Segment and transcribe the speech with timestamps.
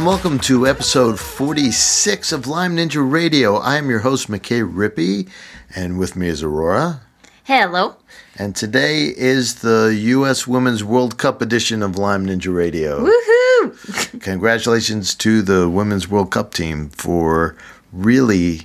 [0.00, 3.56] And welcome to episode 46 of Lyme Ninja Radio.
[3.56, 5.28] I am your host, McKay Rippey,
[5.76, 7.02] and with me is Aurora.
[7.44, 7.96] Hello.
[8.38, 10.46] And today is the U.S.
[10.46, 13.10] Women's World Cup edition of Lyme Ninja Radio.
[13.10, 14.20] Woohoo!
[14.22, 17.54] Congratulations to the Women's World Cup team for
[17.92, 18.62] really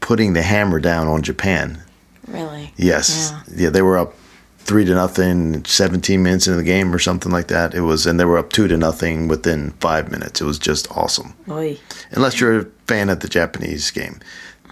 [0.00, 1.80] putting the hammer down on Japan.
[2.26, 2.72] Really?
[2.76, 3.30] Yes.
[3.32, 3.64] Yeah.
[3.66, 4.14] Yeah, they were up
[4.64, 7.74] three to nothing, 17 minutes into the game or something like that.
[7.74, 10.40] It was, and they were up two to nothing within five minutes.
[10.40, 11.34] It was just awesome.
[11.48, 11.78] Oy.
[12.10, 14.20] Unless you're a fan of the Japanese game.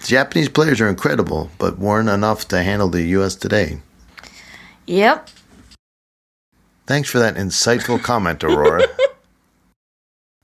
[0.00, 3.34] The Japanese players are incredible, but weren't enough to handle the U.S.
[3.34, 3.80] today.
[4.86, 5.28] Yep.
[6.86, 8.86] Thanks for that insightful comment, Aurora.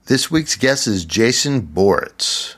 [0.06, 2.54] this week's guest is Jason Boritz.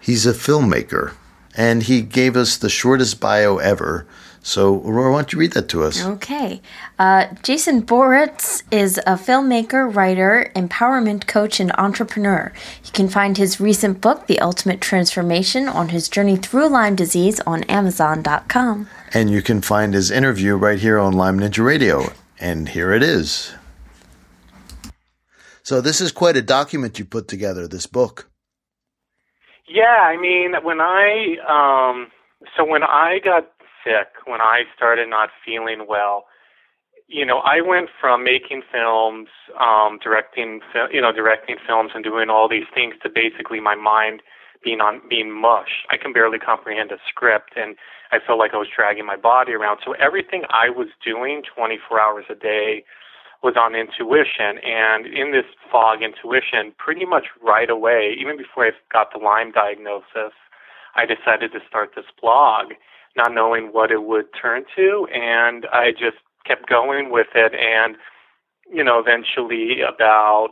[0.00, 1.14] He's a filmmaker,
[1.54, 4.06] and he gave us the shortest bio ever.
[4.44, 6.04] So, Aurora, why don't you read that to us?
[6.04, 6.60] Okay.
[6.98, 12.52] Uh, Jason Boritz is a filmmaker, writer, empowerment coach, and entrepreneur.
[12.84, 17.38] You can find his recent book, The Ultimate Transformation, on his journey through Lyme disease
[17.46, 18.88] on Amazon.com.
[19.14, 22.12] And you can find his interview right here on Lyme Ninja Radio.
[22.40, 23.52] And here it is.
[25.62, 28.28] So, this is quite a document you put together, this book.
[29.68, 32.10] Yeah, I mean, when I um
[32.56, 33.51] so when I got
[33.84, 36.24] sick, when I started not feeling well,
[37.08, 39.28] you know, I went from making films,
[39.60, 40.60] um directing
[40.92, 44.22] you know, directing films and doing all these things to basically my mind
[44.64, 45.84] being on being mush.
[45.90, 47.76] I can barely comprehend a script and
[48.12, 49.80] I felt like I was dragging my body around.
[49.84, 52.84] So everything I was doing 24 hours a day
[53.42, 58.70] was on intuition and in this fog intuition pretty much right away even before i
[58.92, 60.32] got the lyme diagnosis
[60.94, 62.72] i decided to start this blog
[63.16, 67.52] not knowing what it would turn to and i just kept going with it.
[67.54, 67.96] And
[68.72, 70.50] you know eventually about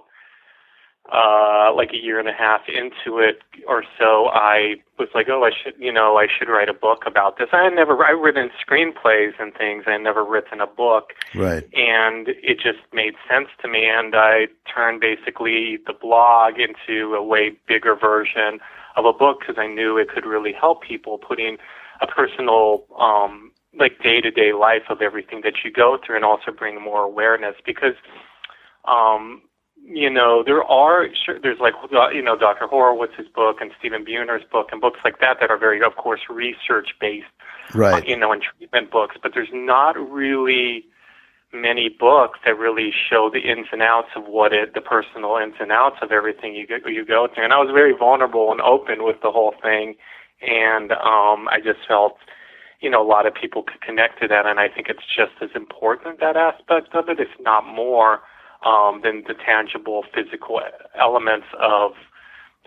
[1.11, 5.43] uh like a year and a half into it or so i was like oh
[5.43, 7.49] i should you know i should write a book about this.
[7.53, 9.85] I had never i've written screenplays and things.
[9.87, 11.13] I had never written a book.
[11.35, 11.65] Right.
[11.73, 17.23] and it just made sense to me and i turned basically the blog into a
[17.23, 18.61] way bigger version
[18.97, 21.57] of a book because i knew it could really help people putting
[22.03, 26.25] a personal um like day to day life of everything that you go through and
[26.25, 27.95] also bring more awareness because
[28.87, 29.43] um
[29.83, 34.05] you know there are sure there's like uh, you know dr horowitz's book and stephen
[34.05, 37.27] buhner's book and books like that that are very of course research based
[37.75, 38.07] Right.
[38.07, 40.87] you know, and treatment books, but there's not really
[41.53, 45.55] many books that really show the ins and outs of what it, the personal ins
[45.61, 47.45] and outs of everything you go, you go through.
[47.45, 49.97] And I was very vulnerable and open with the whole thing,
[50.43, 52.17] and um, I just felt,
[52.81, 55.33] you know, a lot of people could connect to that, and I think it's just
[55.43, 58.21] as important that aspect of it, if not more,
[58.65, 60.61] um, than the tangible physical
[60.99, 61.93] elements of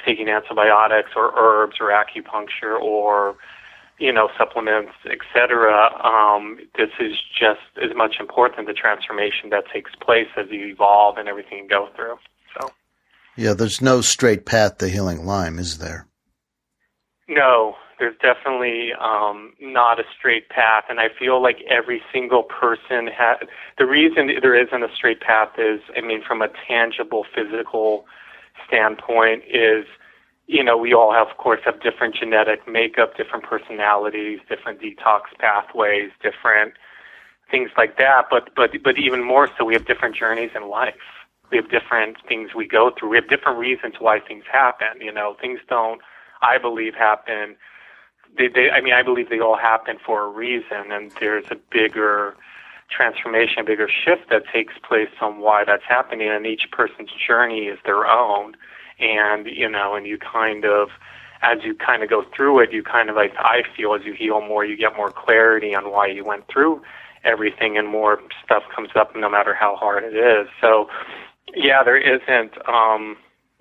[0.06, 3.36] taking antibiotics or herbs or acupuncture or
[4.00, 5.90] you know, supplements, etc.
[6.04, 11.18] Um, this is just as much important the transformation that takes place as you evolve
[11.18, 12.18] and everything you go through.
[12.60, 12.72] So,
[13.36, 16.08] Yeah, there's no straight path to healing Lyme, is there?
[17.28, 23.08] No, there's definitely um, not a straight path, and I feel like every single person
[23.08, 23.38] has.
[23.78, 28.06] The reason there isn't a straight path is, I mean, from a tangible physical
[28.68, 29.86] standpoint, is
[30.48, 35.22] you know, we all have, of course, have different genetic makeup, different personalities, different detox
[35.40, 36.74] pathways, different
[37.50, 38.26] things like that.
[38.30, 40.96] But but but even more so, we have different journeys in life.
[41.52, 43.10] We have different things we go through.
[43.10, 45.00] We have different reasons why things happen.
[45.00, 46.02] You know, things don't,
[46.44, 47.56] I believe, happen.
[48.38, 51.56] They, they, I mean, I believe they all happen for a reason, and there's a
[51.72, 52.36] bigger
[52.90, 57.66] transformation, a bigger shift that takes place on why that's happening, and each person's journey
[57.66, 58.56] is their own
[59.00, 60.90] and you know and you kind of
[61.42, 64.14] as you kind of go through it you kind of like i feel as you
[64.14, 66.82] heal more you get more clarity on why you went through
[67.24, 70.88] everything and more stuff comes up no matter how hard it is so
[71.56, 73.18] yeah there isn't um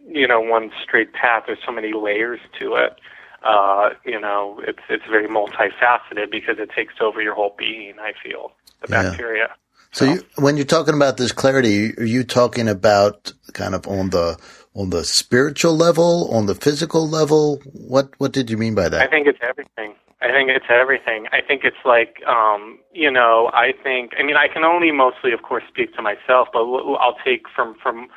[0.06, 2.99] you know one straight path there's so many layers to it
[3.44, 8.12] uh you know it's it's very multifaceted because it takes over your whole being i
[8.22, 9.02] feel the Yeah.
[9.02, 9.49] bacteria
[9.93, 14.10] So you, when you're talking about this clarity, are you talking about kind of on
[14.10, 14.38] the
[14.75, 17.60] on the spiritual level, on the physical level?
[17.64, 19.02] What what did you mean by that?
[19.02, 19.94] I think it's everything.
[20.22, 21.26] I think it's everything.
[21.32, 24.12] I think it's like, um, you know, I think.
[24.19, 27.75] I mean, I can only mostly, of course, speak to myself, but I'll take from
[27.82, 28.08] from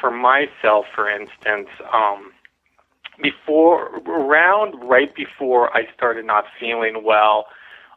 [0.00, 1.68] for myself, for instance.
[1.92, 2.32] Um,
[3.20, 7.46] before around right before I started not feeling well,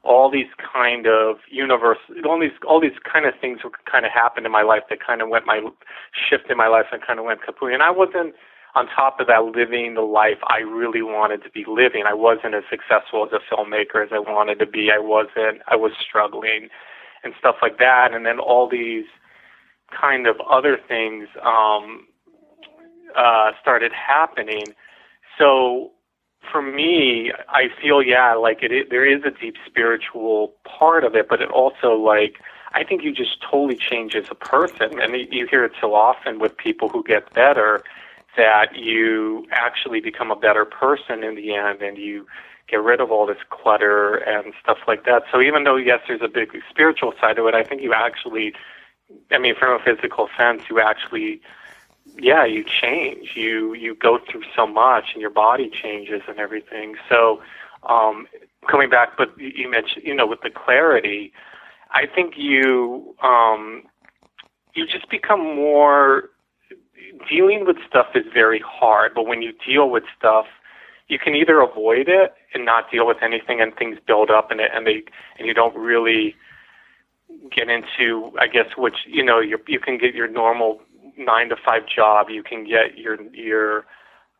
[0.03, 4.11] all these kind of universe, all these all these kind of things were kind of
[4.11, 5.61] happened in my life that kind of went my
[6.29, 7.73] shift in my life and kind of went kaput.
[7.73, 8.33] And I wasn't
[8.73, 12.03] on top of that living the life I really wanted to be living.
[12.07, 14.89] I wasn't as successful as a filmmaker as I wanted to be.
[14.91, 15.61] I wasn't.
[15.67, 16.69] I was struggling
[17.23, 18.09] and stuff like that.
[18.13, 19.05] And then all these
[19.91, 22.07] kind of other things um,
[23.15, 24.65] uh, started happening.
[25.37, 25.91] So
[26.51, 31.15] for me, I feel yeah, like it, it there is a deep spiritual part of
[31.15, 32.35] it, but it also like
[32.73, 36.39] I think you just totally change as a person, and you hear it so often
[36.39, 37.83] with people who get better
[38.37, 42.25] that you actually become a better person in the end, and you
[42.69, 45.23] get rid of all this clutter and stuff like that.
[45.31, 48.53] So even though yes, there's a big spiritual side to it, I think you actually,
[49.31, 51.41] I mean, from a physical sense, you actually
[52.17, 53.31] yeah, you change.
[53.35, 56.95] You you go through so much, and your body changes and everything.
[57.09, 57.41] So,
[57.87, 58.27] um,
[58.69, 61.31] coming back, but you mentioned, you know, with the clarity,
[61.91, 63.83] I think you um,
[64.73, 66.29] you just become more.
[67.29, 70.45] Dealing with stuff is very hard, but when you deal with stuff,
[71.07, 74.59] you can either avoid it and not deal with anything, and things build up, and
[74.59, 75.03] it, and they
[75.37, 76.35] and you don't really
[77.55, 80.81] get into, I guess, which you know, you you can get your normal
[81.17, 82.29] nine to five job.
[82.29, 83.85] You can get your your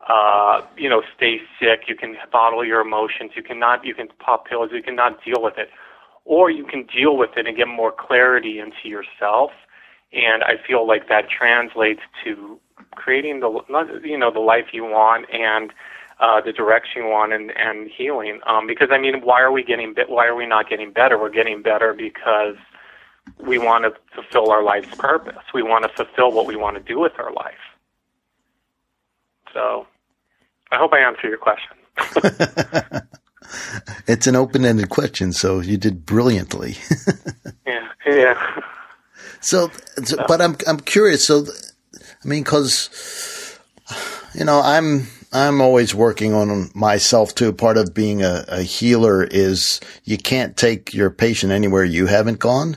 [0.08, 1.82] uh, you know stay sick.
[1.88, 3.32] You can bottle your emotions.
[3.36, 4.70] You cannot you can pop pills.
[4.72, 5.70] You cannot deal with it,
[6.24, 9.50] or you can deal with it and get more clarity into yourself.
[10.12, 12.58] And I feel like that translates to
[12.94, 13.60] creating the
[14.02, 15.72] you know the life you want and
[16.20, 18.40] uh, the direction you want and, and healing.
[18.46, 21.18] Um, because I mean, why are we getting why are we not getting better?
[21.18, 22.56] We're getting better because
[23.38, 25.42] we want to fulfill our life's purpose.
[25.54, 27.54] We want to fulfill what we want to do with our life.
[29.52, 29.86] So,
[30.70, 31.76] I hope I answered your question.
[34.06, 36.76] it's an open-ended question, so you did brilliantly.
[37.66, 38.60] yeah, yeah.
[39.40, 39.70] So,
[40.04, 41.26] so, but I'm I'm curious.
[41.26, 41.44] So,
[42.24, 43.58] I mean, because
[44.34, 47.52] you know, I'm I'm always working on myself too.
[47.52, 52.38] Part of being a, a healer is you can't take your patient anywhere you haven't
[52.38, 52.76] gone.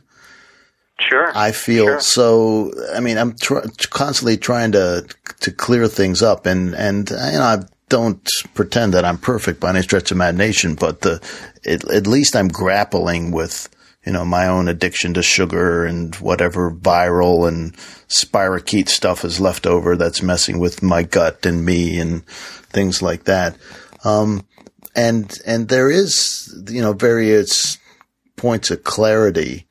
[1.00, 1.32] Sure.
[1.36, 2.00] I feel sure.
[2.00, 2.72] so.
[2.94, 5.06] I mean, I'm tr- constantly trying to
[5.42, 9.72] to clear things up, and and you know, I don't pretend that I'm perfect by
[9.72, 11.22] any stretch of imagination, but the
[11.64, 13.70] it, at least I'm grappling with
[14.06, 17.76] you know my own addiction to sugar and whatever viral and
[18.08, 23.26] spirochete stuff is left over that's messing with my gut and me and things like
[23.26, 23.58] that.
[24.06, 24.48] Um,
[24.96, 27.78] and and there is you know various
[28.38, 29.68] points of clarity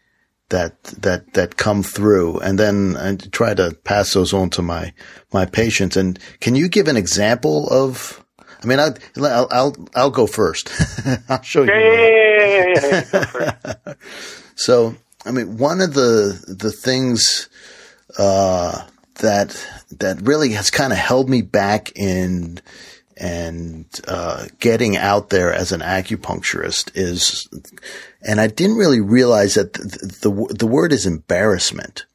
[0.51, 4.93] that that that come through, and then I try to pass those on to my
[5.33, 5.97] my patients.
[5.97, 8.21] And can you give an example of?
[8.63, 10.71] I mean, I, will I'll I'll go first.
[11.29, 11.73] I'll show you.
[11.73, 13.95] Yeah, yeah, yeah,
[14.55, 14.95] so,
[15.27, 17.49] I mean, one of the the things
[18.19, 18.87] uh,
[19.17, 19.67] that
[19.99, 22.61] that really has kind of held me back in
[23.17, 27.49] and uh, getting out there as an acupuncturist is,
[28.25, 32.07] and I didn't really realize that the, the, the word is embarrassment.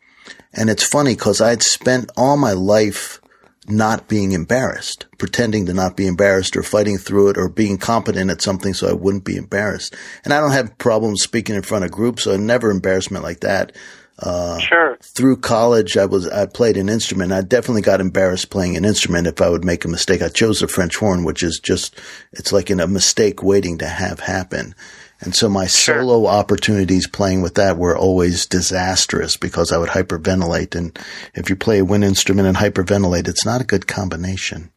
[0.53, 3.21] And it's funny because I'd spent all my life
[3.67, 8.31] not being embarrassed, pretending to not be embarrassed or fighting through it or being competent
[8.31, 9.95] at something so I wouldn't be embarrassed.
[10.25, 13.75] And I don't have problems speaking in front of groups, so never embarrassment like that.
[14.17, 14.97] Uh, sure.
[15.01, 17.31] Through college, I was I played an instrument.
[17.31, 20.21] I definitely got embarrassed playing an instrument if I would make a mistake.
[20.21, 21.97] I chose the French horn, which is just
[22.33, 24.75] it's like in a mistake waiting to have happen.
[25.21, 26.01] And so my sure.
[26.01, 30.75] solo opportunities playing with that were always disastrous because I would hyperventilate.
[30.75, 30.97] And
[31.33, 34.71] if you play a wind instrument and hyperventilate, it's not a good combination.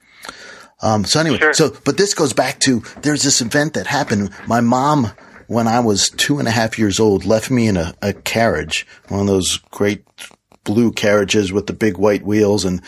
[0.83, 1.55] Um, so anyway, sure.
[1.55, 4.31] so, but this goes back to, there's this event that happened.
[4.49, 5.13] My mom
[5.53, 8.87] when I was two and a half years old, left me in a, a carriage,
[9.09, 10.05] one of those great
[10.65, 12.65] blue carriages with the big white wheels.
[12.65, 12.81] And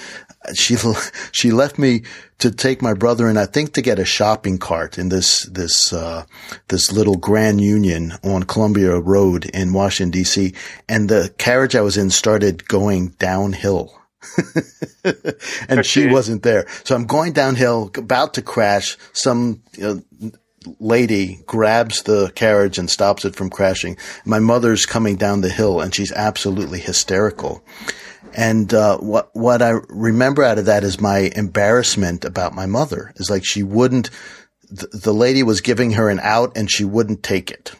[0.54, 0.76] she,
[1.32, 2.02] she left me
[2.38, 5.92] to take my brother and I think to get a shopping cart in this, this,
[5.92, 6.24] uh,
[6.68, 10.54] this little Grand Union on Columbia Road in Washington DC.
[10.88, 13.98] And the carriage I was in started going downhill.
[15.04, 15.82] and okay.
[15.82, 16.66] she wasn't there.
[16.84, 18.96] So I'm going downhill, about to crash.
[19.12, 19.62] Some
[20.80, 23.96] lady grabs the carriage and stops it from crashing.
[24.24, 27.62] My mother's coming down the hill and she's absolutely hysterical.
[28.34, 33.12] And uh, what what I remember out of that is my embarrassment about my mother.
[33.16, 34.10] Is like she wouldn't.
[34.70, 37.74] The, the lady was giving her an out and she wouldn't take it.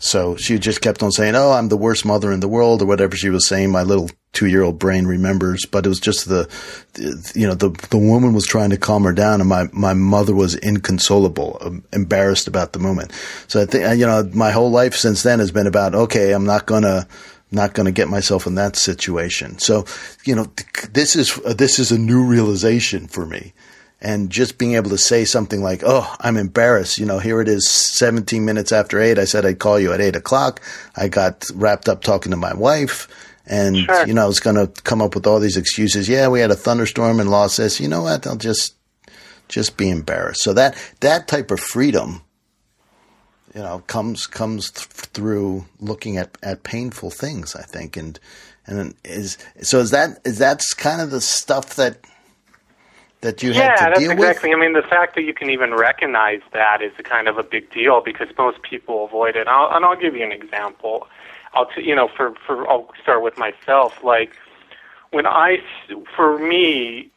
[0.00, 2.86] So she just kept on saying, "Oh, I'm the worst mother in the world," or
[2.86, 3.72] whatever she was saying.
[3.72, 6.48] My little two-year-old brain remembers, but it was just the,
[6.92, 9.94] the, you know, the the woman was trying to calm her down, and my my
[9.94, 13.10] mother was inconsolable, um, embarrassed about the moment.
[13.48, 16.46] So I think, you know, my whole life since then has been about, okay, I'm
[16.46, 17.08] not gonna
[17.50, 19.58] not going to get myself in that situation.
[19.58, 19.84] So,
[20.24, 20.46] you know,
[20.92, 23.52] this is uh, this is a new realization for me
[24.00, 27.48] and just being able to say something like, "Oh, I'm embarrassed," you know, here it
[27.48, 29.18] is, 17 minutes after eight.
[29.18, 30.60] I said I'd call you at eight o'clock.
[30.96, 33.08] I got wrapped up talking to my wife,
[33.46, 34.06] and sure.
[34.06, 36.08] you know, I was going to come up with all these excuses.
[36.08, 38.26] Yeah, we had a thunderstorm, and Law says, "You know what?
[38.26, 38.74] I'll just
[39.48, 42.22] just be embarrassed." So that that type of freedom,
[43.54, 47.56] you know, comes comes th- through looking at at painful things.
[47.56, 48.18] I think, and
[48.66, 51.98] and is so is that is that's kind of the stuff that
[53.20, 54.18] that you yeah, had to deal with?
[54.18, 54.52] Yeah, that's exactly.
[54.52, 57.42] I mean, the fact that you can even recognize that is a kind of a
[57.42, 59.40] big deal because most people avoid it.
[59.40, 61.08] And I'll, and I'll give you an example.
[61.54, 64.04] I'll t- you know, for for I'll start with myself.
[64.04, 64.36] Like
[65.10, 65.58] when I,
[66.14, 67.10] for me,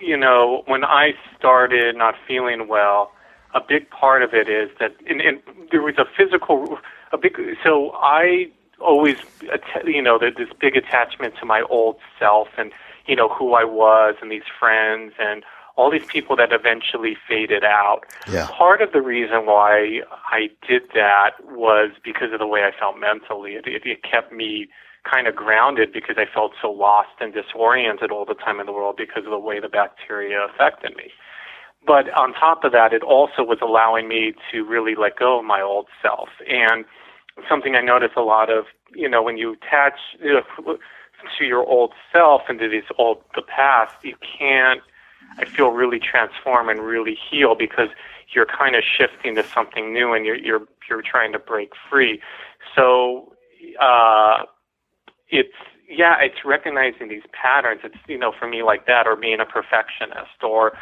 [0.00, 3.12] you know, when I started not feeling well,
[3.54, 6.78] a big part of it is that, and, and there was a physical,
[7.12, 7.36] a big.
[7.62, 9.16] So I always,
[9.84, 12.72] you know, this big attachment to my old self and
[13.06, 15.44] you know, who I was and these friends and
[15.76, 18.00] all these people that eventually faded out.
[18.30, 18.48] Yeah.
[18.50, 22.98] Part of the reason why I did that was because of the way I felt
[22.98, 23.54] mentally.
[23.54, 24.68] It, it, it kept me
[25.10, 28.72] kind of grounded because I felt so lost and disoriented all the time in the
[28.72, 31.10] world because of the way the bacteria affected me.
[31.86, 35.44] But on top of that, it also was allowing me to really let go of
[35.44, 36.28] my old self.
[36.48, 36.84] And
[37.48, 39.94] something I notice a lot of, you know, when you attach,
[41.38, 44.80] to your old self into this old the past, you can't
[45.38, 47.88] I feel really transform and really heal because
[48.32, 52.20] you're kind of shifting to something new and you're you're you're trying to break free.
[52.74, 53.32] So
[53.80, 54.42] uh
[55.28, 55.54] it's
[55.88, 57.80] yeah, it's recognizing these patterns.
[57.84, 60.72] It's you know, for me like that or being a perfectionist or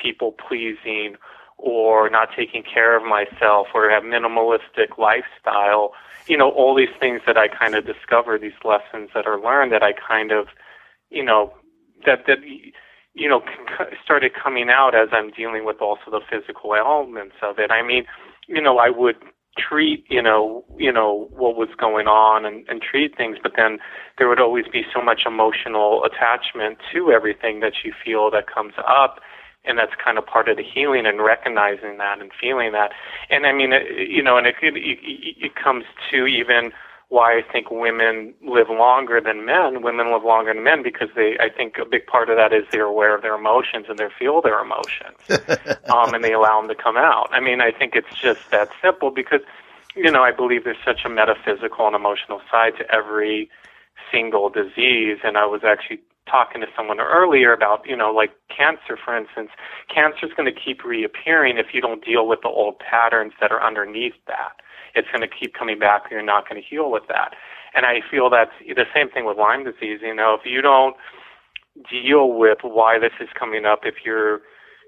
[0.00, 1.16] people pleasing
[1.58, 5.92] or not taking care of myself or have minimalistic lifestyle
[6.26, 9.72] you know, all these things that I kind of discover, these lessons that are learned
[9.72, 10.48] that I kind of,
[11.10, 11.52] you know,
[12.06, 12.38] that, that,
[13.14, 13.42] you know,
[14.04, 17.70] started coming out as I'm dealing with also the physical elements of it.
[17.70, 18.04] I mean,
[18.46, 19.16] you know, I would
[19.58, 23.78] treat, you know, you know, what was going on and, and treat things, but then
[24.16, 28.74] there would always be so much emotional attachment to everything that you feel that comes
[28.78, 29.20] up
[29.64, 32.92] and that's kind of part of the healing and recognizing that and feeling that.
[33.30, 36.72] And I mean, it, you know, and it, it it comes to even
[37.12, 39.82] why I think women live longer than men.
[39.82, 41.36] Women live longer than men because they.
[41.38, 44.08] I think a big part of that is they're aware of their emotions and they
[44.18, 45.18] feel their emotions,
[45.94, 47.28] um, and they allow them to come out.
[47.30, 49.40] I mean, I think it's just that simple because,
[49.94, 53.50] you know, I believe there's such a metaphysical and emotional side to every
[54.10, 58.96] single disease, and I was actually talking to someone earlier about, you know, like cancer,
[59.02, 59.50] for instance,
[59.92, 63.50] cancer is going to keep reappearing if you don't deal with the old patterns that
[63.50, 64.52] are underneath that.
[64.94, 67.34] It's going to keep coming back and you're not going to heal with that.
[67.74, 70.00] And I feel that's the same thing with Lyme disease.
[70.02, 70.94] You know, if you don't
[71.90, 74.42] deal with why this is coming up, if you're,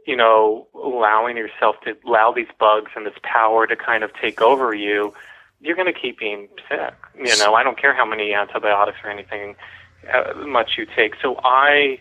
[0.07, 4.43] you know, allowing yourself to allow these bugs and this power to kind of take
[4.43, 5.14] over you,
[5.61, 6.95] you're going to keep being sick.
[7.17, 9.57] You know, I don't care how many antibiotics or anything
[10.47, 11.15] much you take.
[11.23, 12.01] So I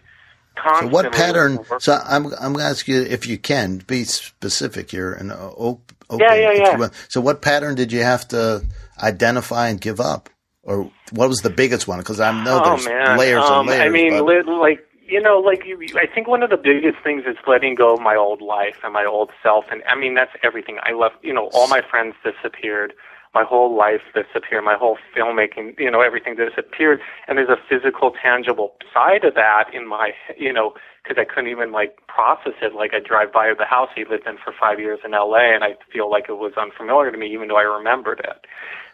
[0.80, 1.60] so what pattern?
[1.80, 5.96] So I'm I'm going to ask you if you can be specific here and open.
[6.20, 6.90] Yeah, yeah, yeah.
[7.08, 8.64] So what pattern did you have to
[9.02, 10.30] identify and give up,
[10.62, 12.00] or what was the biggest one?
[12.00, 13.18] Because I know oh, there's man.
[13.18, 13.82] layers um, and layers.
[13.82, 14.46] I mean, but...
[14.48, 17.96] like you know, like you, I think one of the biggest things is letting go
[17.96, 20.78] of my old life and my old self, and I mean that's everything.
[20.84, 21.16] I left.
[21.24, 22.94] You know, all my friends disappeared
[23.34, 27.00] my whole life disappeared, my whole filmmaking, you know, everything disappeared.
[27.28, 31.50] And there's a physical, tangible side of that in my, you know, because I couldn't
[31.50, 32.76] even like process it.
[32.76, 35.54] Like I drive by the house he lived in for five years in L.A.
[35.54, 38.46] and I feel like it was unfamiliar to me, even though I remembered it.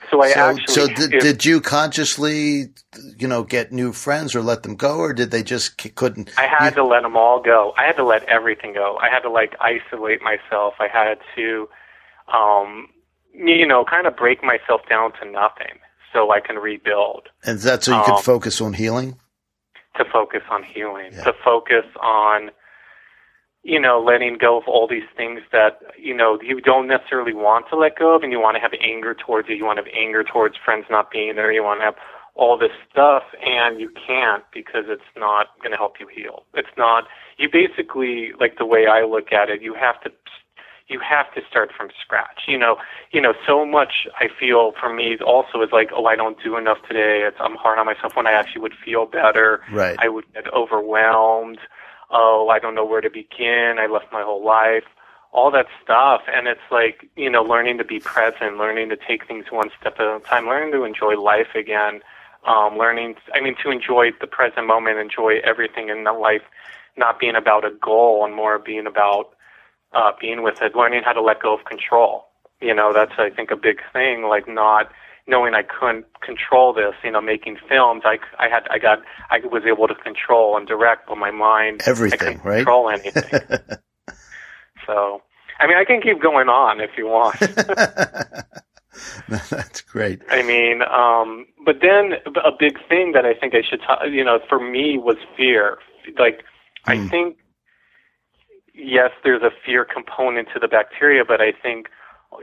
[0.10, 0.74] So I so, actually.
[0.74, 2.70] So did, it, did you consciously,
[3.18, 6.32] you know, get new friends or let them go, or did they just couldn't?
[6.38, 7.74] I had you, to let them all go.
[7.78, 8.98] I had to let everything go.
[9.02, 10.76] I had to like isolate myself.
[10.80, 11.68] I had to.
[12.34, 12.88] um
[13.34, 15.80] you know, kind of break myself down to nothing
[16.14, 17.30] so I can rebuild.
[17.44, 19.18] And that's so you um, can focus on healing?
[19.98, 21.24] To focus on healing, yeah.
[21.24, 22.52] to focus on,
[23.64, 27.66] you know, letting go of all these things that, you know, you don't necessarily want
[27.70, 29.58] to let go of and you want to have anger towards it.
[29.58, 31.52] You want to have anger towards friends not being there.
[31.52, 31.96] You want to have
[32.36, 36.44] all this stuff and you can't because it's not going to help you heal.
[36.54, 37.04] It's not,
[37.38, 40.10] you basically, like the way I look at it, you have to
[40.90, 42.42] you have to start from scratch.
[42.48, 42.78] You know,
[43.12, 46.58] you know, so much I feel for me also is like, oh, I don't do
[46.58, 47.22] enough today.
[47.26, 49.62] It's, I'm hard on myself when I actually would feel better.
[49.72, 49.96] Right.
[50.00, 51.60] I would get overwhelmed.
[52.10, 53.78] Oh, I don't know where to begin.
[53.80, 54.84] I left my whole life.
[55.32, 56.22] All that stuff.
[56.28, 60.00] And it's like, you know, learning to be present, learning to take things one step
[60.00, 62.02] at a time, learning to enjoy life again,
[62.48, 66.42] um, learning, I mean, to enjoy the present moment, enjoy everything in the life,
[66.98, 69.36] not being about a goal and more being about
[69.94, 72.26] uh, being with it, learning how to let go of control.
[72.62, 74.24] You know, that's I think a big thing.
[74.24, 74.92] Like not
[75.28, 76.94] knowing I couldn't control this.
[77.04, 80.68] You know, making films, I I had I got I was able to control and
[80.68, 82.58] direct, but my mind everything, I couldn't right?
[82.58, 83.24] Control anything.
[84.86, 85.22] so,
[85.60, 87.40] I mean, I can keep going on if you want.
[89.50, 90.22] That's great.
[90.30, 94.24] I mean, um, but then a big thing that I think I should, talk, you
[94.24, 95.78] know, for me was fear.
[96.18, 96.44] Like, mm.
[96.86, 97.08] I hmm.
[97.08, 97.38] think
[98.82, 101.88] yes, there's a fear component to the bacteria, but I think,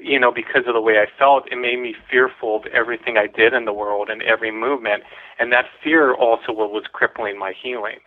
[0.01, 3.27] you know, because of the way I felt, it made me fearful of everything I
[3.27, 5.05] did in the world and every movement.
[5.39, 7.99] And that fear also was crippling my healing.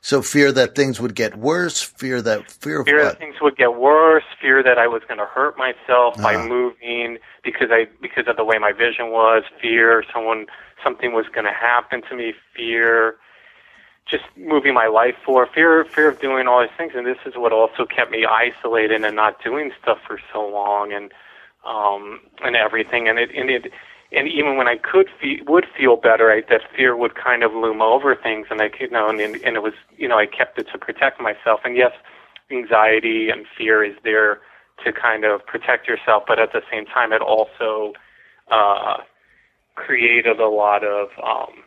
[0.00, 3.76] So fear that things would get worse, fear that fear, fear that things would get
[3.76, 6.22] worse, fear that I was going to hurt myself uh-huh.
[6.22, 10.46] by moving because I because of the way my vision was, fear someone
[10.82, 13.16] something was going to happen to me, fear
[14.08, 16.92] just moving my life for fear fear of doing all these things.
[16.94, 20.92] And this is what also kept me isolated and not doing stuff for so long
[20.92, 21.12] and
[21.66, 23.08] um and everything.
[23.08, 23.72] And it and it
[24.10, 27.52] and even when I could feel would feel better I, that fear would kind of
[27.52, 30.58] loom over things and I you know and and it was you know I kept
[30.58, 31.60] it to protect myself.
[31.64, 31.92] And yes
[32.50, 34.40] anxiety and fear is there
[34.84, 37.92] to kind of protect yourself but at the same time it also
[38.50, 38.96] uh
[39.74, 41.62] created a lot of um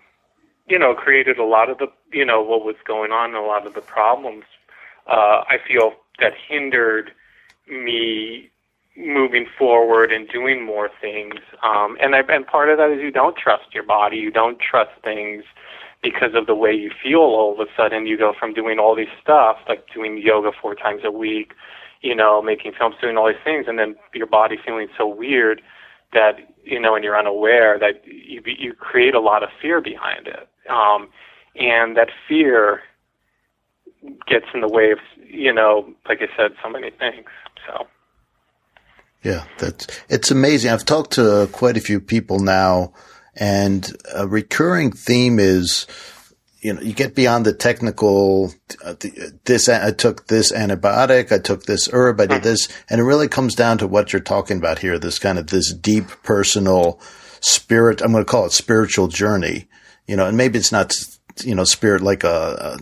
[0.68, 3.68] you know, created a lot of the, you know, what was going on, a lot
[3.68, 4.44] of the problems.
[5.08, 7.12] Uh, I feel that hindered
[7.68, 8.50] me
[8.98, 11.36] moving forward and doing more things.
[11.64, 14.60] Um, and I, and part of that is you don't trust your body, you don't
[14.60, 15.44] trust things
[16.04, 17.20] because of the way you feel.
[17.20, 20.76] All of a sudden, you go from doing all these stuff, like doing yoga four
[20.76, 21.54] times a week,
[22.02, 25.62] you know, making films, doing all these things, and then your body feeling so weird
[26.14, 30.28] that you know, and you're unaware that you you create a lot of fear behind
[30.28, 31.10] it um,
[31.56, 32.82] and that fear
[34.28, 37.28] gets in the way of you know, like I said, so many things.
[37.68, 37.88] So.
[39.24, 40.72] Yeah, that's it's amazing.
[40.72, 42.94] I've talked to quite a few people now,
[43.36, 45.86] and a recurring theme is,
[46.62, 48.54] you know, you get beyond the technical.
[48.84, 48.96] Uh,
[49.46, 53.28] this I took this antibiotic, I took this herb, I did this, and it really
[53.28, 55.00] comes down to what you're talking about here.
[55.00, 57.00] This kind of this deep personal
[57.40, 58.02] spirit.
[58.02, 59.68] I'm going to call it spiritual journey
[60.12, 60.94] you know, and maybe it's not,
[61.44, 62.78] you know, spirit like a, a,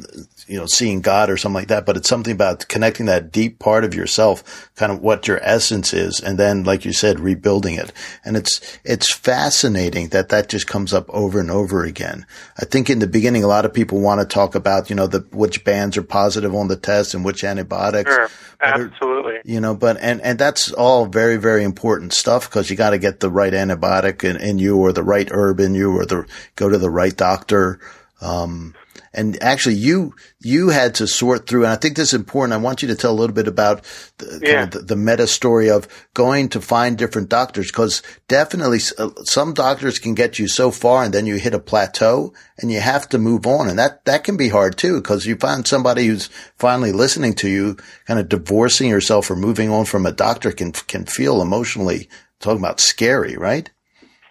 [0.49, 3.59] you know, seeing God or something like that, but it's something about connecting that deep
[3.59, 6.19] part of yourself, kind of what your essence is.
[6.19, 7.93] And then, like you said, rebuilding it.
[8.25, 12.25] And it's, it's fascinating that that just comes up over and over again.
[12.57, 15.05] I think in the beginning, a lot of people want to talk about, you know,
[15.05, 18.11] the, which bands are positive on the test and which antibiotics.
[18.11, 18.29] Sure.
[18.59, 19.35] Absolutely.
[19.35, 22.89] Are, you know, but, and, and that's all very, very important stuff because you got
[22.89, 26.07] to get the right antibiotic in, in you or the right herb in you or
[26.07, 27.79] the, go to the right doctor.
[28.19, 28.73] Um,
[29.13, 32.53] and actually you, you had to sort through, and I think this is important.
[32.53, 33.83] I want you to tell a little bit about
[34.17, 34.53] the, yeah.
[34.53, 39.09] kind of the, the, meta story of going to find different doctors because definitely uh,
[39.23, 42.79] some doctors can get you so far and then you hit a plateau and you
[42.79, 43.67] have to move on.
[43.67, 47.49] And that, that can be hard too because you find somebody who's finally listening to
[47.49, 52.09] you, kind of divorcing yourself or moving on from a doctor can, can feel emotionally
[52.39, 53.69] talking about scary, right?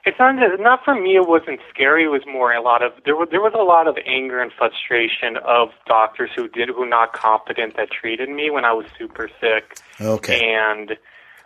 [0.09, 1.17] It's not not for me.
[1.17, 2.05] It wasn't scary.
[2.05, 4.51] It was more a lot of there was there was a lot of anger and
[4.51, 9.29] frustration of doctors who did who not competent that treated me when I was super
[9.41, 9.79] sick.
[10.01, 10.55] Okay.
[10.55, 10.97] And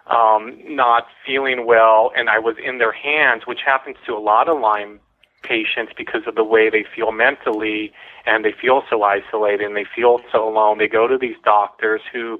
[0.06, 4.48] um, not feeling well, and I was in their hands, which happens to a lot
[4.48, 5.00] of Lyme
[5.42, 7.92] patients because of the way they feel mentally,
[8.26, 10.78] and they feel so isolated and they feel so alone.
[10.78, 12.38] They go to these doctors who,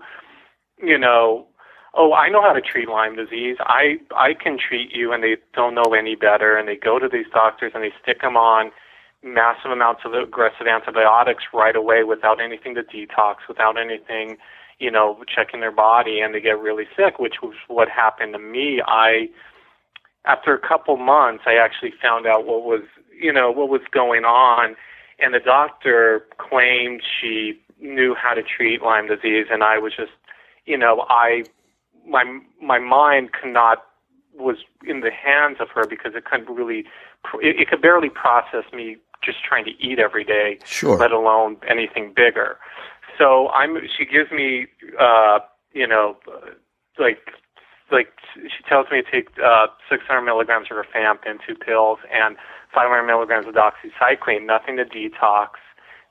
[0.80, 1.46] you know,
[1.94, 3.56] oh, I know how to treat Lyme disease.
[3.60, 7.08] I I can treat you, and they don't know any better, and they go to
[7.08, 8.70] these doctors and they stick them on
[9.22, 14.36] massive amounts of aggressive antibiotics right away without anything to detox, without anything,
[14.80, 18.38] you know, checking their body, and they get really sick, which was what happened to
[18.38, 18.82] me.
[18.86, 19.28] I
[20.24, 22.82] after a couple months, I actually found out what was
[23.18, 24.76] you know what was going on,
[25.18, 30.12] and the doctor claimed she knew how to treat Lyme disease, and I was just
[30.64, 31.44] you know, I
[32.06, 33.84] my my mind cannot
[34.34, 36.84] was in the hands of her because it couldn't really
[37.40, 40.96] it, it could barely process me just trying to eat every day, sure.
[40.96, 42.58] let alone anything bigger.
[43.18, 44.66] So I'm she gives me
[44.98, 45.38] uh,
[45.72, 46.16] you know
[46.98, 47.18] like
[47.90, 52.36] like she tells me to take uh, 600 milligrams of rifampin, two pills, and
[52.74, 54.46] 500 milligrams of doxycycline.
[54.46, 55.60] Nothing to detox,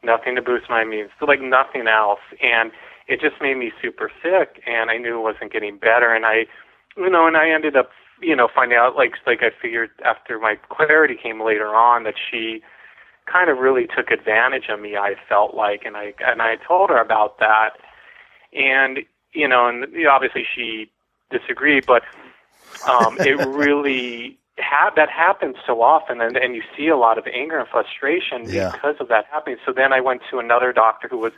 [0.04, 2.22] nothing to boost my immune, so like nothing else.
[2.42, 2.72] And
[3.12, 6.14] it just made me super sick, and I knew it wasn't getting better.
[6.16, 6.46] And I,
[6.96, 7.90] you know, and I ended up,
[8.22, 12.16] you know, finding out like like I figured after my clarity came later on that
[12.30, 12.62] she
[13.32, 14.96] kind of really took advantage of me.
[14.96, 17.72] I felt like, and I and I told her about that,
[18.54, 19.00] and
[19.34, 20.90] you know, and obviously she
[21.30, 22.04] disagreed, but
[22.88, 27.26] um, it really had that happens so often, and and you see a lot of
[27.28, 28.72] anger and frustration Yeah.
[28.72, 29.58] because of that happening.
[29.66, 31.34] So then I went to another doctor who was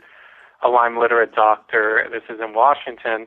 [0.64, 2.08] a Lyme literate doctor.
[2.10, 3.26] This is in Washington,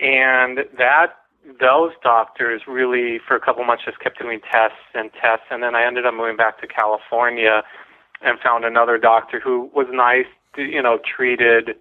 [0.00, 1.14] and that
[1.58, 5.74] those doctors really for a couple months just kept doing tests and tests, and then
[5.74, 7.62] I ended up moving back to California
[8.22, 11.76] and found another doctor who was nice, you know, treated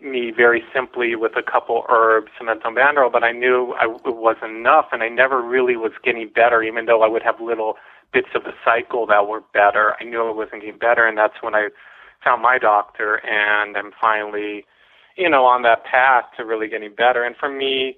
[0.00, 4.56] me very simply with a couple herbs, Samento Banderol, but I knew I, it wasn't
[4.56, 7.76] enough, and I never really was getting better, even though I would have little
[8.12, 9.94] bits of the cycle that were better.
[10.00, 11.68] I knew I wasn't getting better, and that's when I
[12.26, 14.66] found my doctor, and I'm finally,
[15.16, 17.22] you know, on that path to really getting better.
[17.22, 17.96] And for me,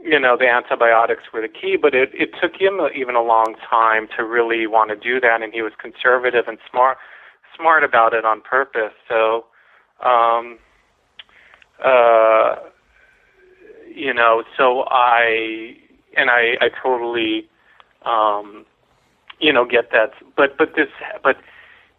[0.00, 3.54] you know, the antibiotics were the key, but it, it took him even a long
[3.70, 6.98] time to really want to do that, and he was conservative and smart
[7.56, 8.92] smart about it on purpose.
[9.08, 9.46] So,
[10.04, 10.58] um,
[11.84, 12.56] uh,
[13.94, 15.76] you know, so I
[16.16, 17.48] and I I totally,
[18.04, 18.66] um,
[19.40, 20.10] you know, get that.
[20.36, 20.88] But but this
[21.22, 21.36] but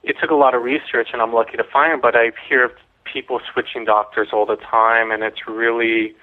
[0.05, 2.01] it took a lot of research, and I'm lucky to find.
[2.01, 2.71] But I hear of
[3.11, 6.15] people switching doctors all the time, and it's really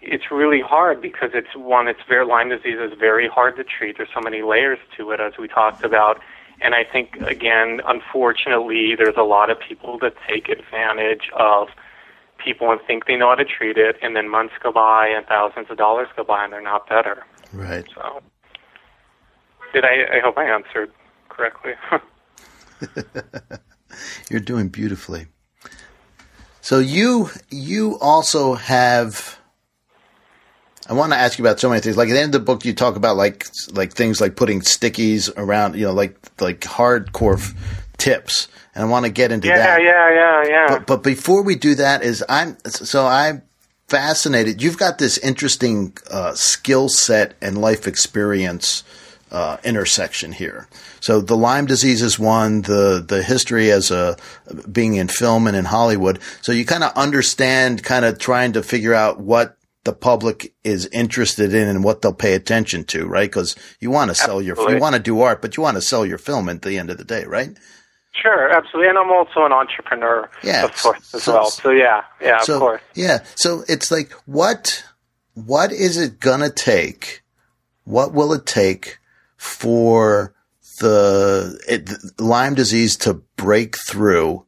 [0.00, 3.98] it's really hard because it's one it's very Lyme disease is very hard to treat.
[3.98, 6.20] There's so many layers to it as we talked about.
[6.62, 11.68] And I think again, unfortunately, there's a lot of people that take advantage of
[12.42, 15.26] people and think they know how to treat it, and then months go by and
[15.26, 17.24] thousands of dollars go by and they're not better.
[17.52, 17.84] Right.
[17.94, 18.20] So,
[19.74, 20.16] did I?
[20.16, 20.90] I hope I answered
[21.28, 21.72] correctly.
[24.30, 25.26] You're doing beautifully.
[26.60, 29.38] So you you also have.
[30.88, 31.96] I want to ask you about so many things.
[31.96, 34.60] Like at the end of the book, you talk about like like things like putting
[34.60, 37.54] stickies around, you know, like like hardcore f-
[37.96, 38.48] tips.
[38.74, 39.82] And I want to get into yeah, that.
[39.82, 40.66] yeah, yeah, yeah.
[40.68, 43.42] But but before we do that, is I'm so I'm
[43.88, 44.62] fascinated.
[44.62, 48.84] You've got this interesting uh, skill set and life experience
[49.30, 50.68] uh, intersection here.
[51.00, 52.62] So the Lyme disease is one.
[52.62, 54.16] The the history as a
[54.70, 56.18] being in film and in Hollywood.
[56.42, 60.86] So you kind of understand, kind of trying to figure out what the public is
[60.86, 63.30] interested in and what they'll pay attention to, right?
[63.30, 65.82] Because you want to sell your you want to do art, but you want to
[65.82, 67.56] sell your film at the end of the day, right?
[68.12, 68.88] Sure, absolutely.
[68.90, 71.50] And I'm also an entrepreneur, Yeah, of course, as so- well.
[71.50, 72.82] So yeah, yeah, so, of course.
[72.94, 73.20] Yeah.
[73.34, 74.84] So it's like, what,
[75.34, 77.22] what is it gonna take?
[77.84, 78.98] What will it take
[79.40, 80.34] for
[80.80, 84.44] the it, Lyme disease to break through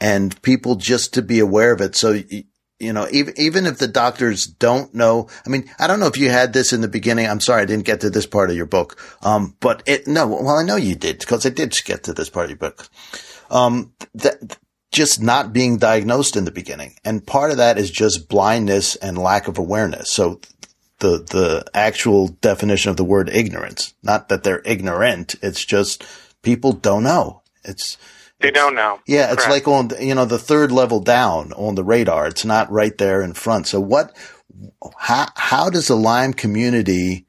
[0.00, 1.96] and people just to be aware of it?
[1.96, 2.22] So,
[2.78, 6.16] you know, even, even if the doctors don't know, I mean, I don't know if
[6.16, 7.26] you had this in the beginning.
[7.26, 9.00] I'm sorry, I didn't get to this part of your book.
[9.22, 12.30] Um, but it, no, well, I know you did because I did get to this
[12.30, 12.88] part of your book.
[13.50, 14.58] Um, that,
[14.94, 16.94] just not being diagnosed in the beginning.
[17.04, 20.12] And part of that is just blindness and lack of awareness.
[20.12, 20.40] So
[21.00, 25.34] the, the actual definition of the word ignorance, not that they're ignorant.
[25.42, 26.04] It's just
[26.42, 27.42] people don't know.
[27.64, 27.98] It's,
[28.40, 29.00] They don't know.
[29.06, 29.66] yeah, it's Correct.
[29.66, 32.26] like on, you know, the third level down on the radar.
[32.26, 33.66] It's not right there in front.
[33.66, 34.16] So what,
[34.98, 37.26] how, how does the Lyme community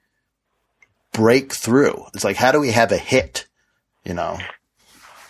[1.11, 2.05] break through?
[2.13, 3.47] It's like, how do we have a hit?
[4.03, 4.37] You know?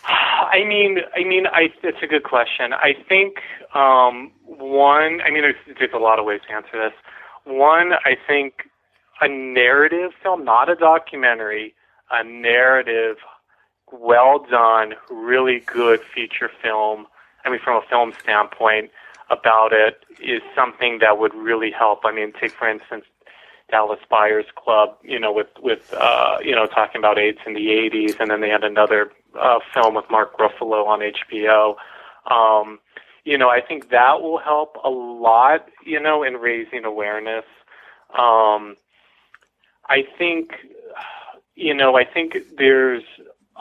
[0.06, 2.74] I mean, I mean, I, it's a good question.
[2.74, 3.36] I think
[3.76, 5.19] um, one.
[5.21, 6.93] I mean, there's, there's a lot of ways to answer this.
[7.45, 8.69] One, I think
[9.21, 11.73] a narrative film, not a documentary,
[12.12, 13.17] a narrative,
[13.91, 17.08] well done, really good feature film.
[17.43, 18.91] I mean, from a film standpoint,
[19.29, 22.01] about it is something that would really help.
[22.03, 23.05] I mean, take for instance
[23.69, 27.67] Dallas Buyers Club, you know, with with uh, you know talking about AIDS in the
[27.67, 31.75] '80s, and then they had another uh, film with Mark Ruffalo on HBO.
[32.31, 32.79] Um,
[33.26, 37.46] you know, I think that will help a lot, you know, in raising awareness.
[38.18, 38.76] Um,
[39.90, 40.52] I think,
[41.56, 43.04] you know, I think there's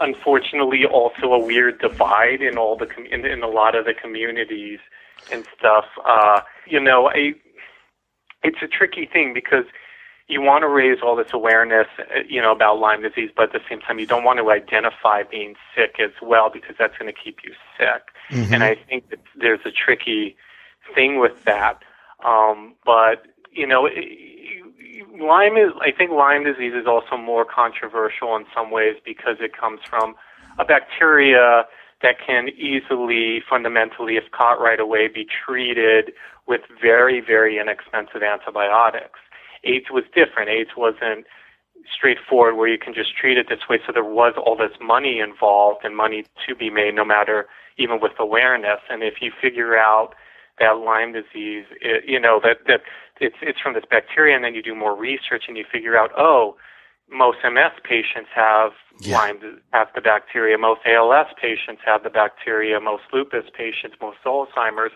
[0.00, 3.94] unfortunately also a weird divide in all the com- in, in a lot of the
[3.94, 4.80] communities
[5.32, 5.86] and stuff.
[6.06, 7.32] Uh, you know, I,
[8.42, 9.64] it's a tricky thing because
[10.26, 13.52] you want to raise all this awareness, uh, you know, about Lyme disease, but at
[13.52, 17.12] the same time, you don't want to identify being sick as well because that's going
[17.12, 18.02] to keep you sick.
[18.52, 20.36] And I think that there's a tricky
[20.94, 21.82] thing with that.
[22.24, 23.88] Um, but you know,
[25.20, 25.72] Lyme is.
[25.80, 30.14] I think Lyme disease is also more controversial in some ways because it comes from
[30.58, 31.64] a bacteria
[32.02, 36.12] that can easily, fundamentally, if caught right away, be treated
[36.46, 39.18] with very, very inexpensive antibiotics.
[39.64, 40.48] AIDS was different.
[40.48, 41.26] AIDS wasn't
[41.92, 43.78] straightforward where you can just treat it this way.
[43.86, 47.46] So there was all this money involved and money to be made, no matter
[47.76, 48.80] even with awareness.
[48.88, 50.14] And if you figure out
[50.58, 52.80] that Lyme disease, it, you know that that
[53.20, 56.10] it's it's from this bacteria, and then you do more research and you figure out,
[56.16, 56.56] oh,
[57.10, 59.18] most MS patients have yeah.
[59.18, 64.92] Lyme have the bacteria, most ALS patients have the bacteria, most lupus patients, most Alzheimer's.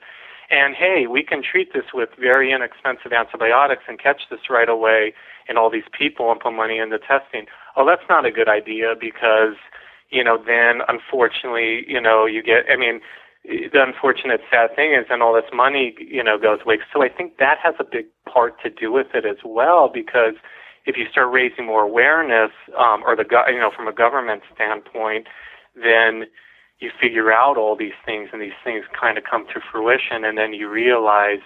[0.50, 5.12] And hey, we can treat this with very inexpensive antibiotics and catch this right away
[5.48, 7.46] in all these people and put money into testing.
[7.76, 9.56] Oh, that's not a good idea because,
[10.10, 13.00] you know, then unfortunately, you know, you get, I mean,
[13.44, 16.78] the unfortunate sad thing is then all this money, you know, goes away.
[16.92, 20.34] So I think that has a big part to do with it as well because
[20.86, 25.26] if you start raising more awareness, um, or the, you know, from a government standpoint,
[25.74, 26.24] then
[26.80, 30.38] you figure out all these things and these things kind of come to fruition and
[30.38, 31.40] then you realize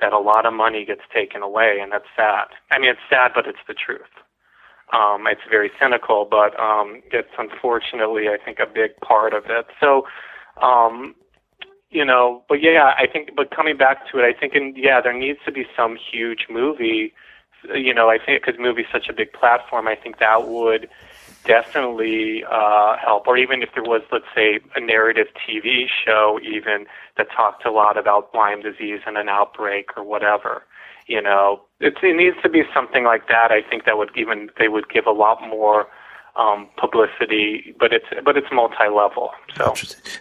[0.00, 2.46] that a lot of money gets taken away and that's sad.
[2.70, 4.02] I mean, it's sad, but it's the truth.
[4.92, 9.66] Um, it's very cynical, but um, it's unfortunately, I think, a big part of it.
[9.80, 10.06] So,
[10.62, 11.14] um,
[11.90, 15.00] you know, but yeah, I think, but coming back to it, I think, and yeah,
[15.00, 17.12] there needs to be some huge movie.
[17.74, 20.88] You know, I think because movie's such a big platform, I think that would
[21.48, 23.26] definitely uh, help.
[23.26, 27.72] Or even if there was, let's say, a narrative TV show, even that talked a
[27.72, 30.62] lot about Lyme disease and an outbreak or whatever.
[31.06, 33.50] You know, it, it needs to be something like that.
[33.50, 35.88] I think that would even they would give a lot more
[36.36, 39.30] um, publicity, but it's but it's multi-level.
[39.56, 39.74] So,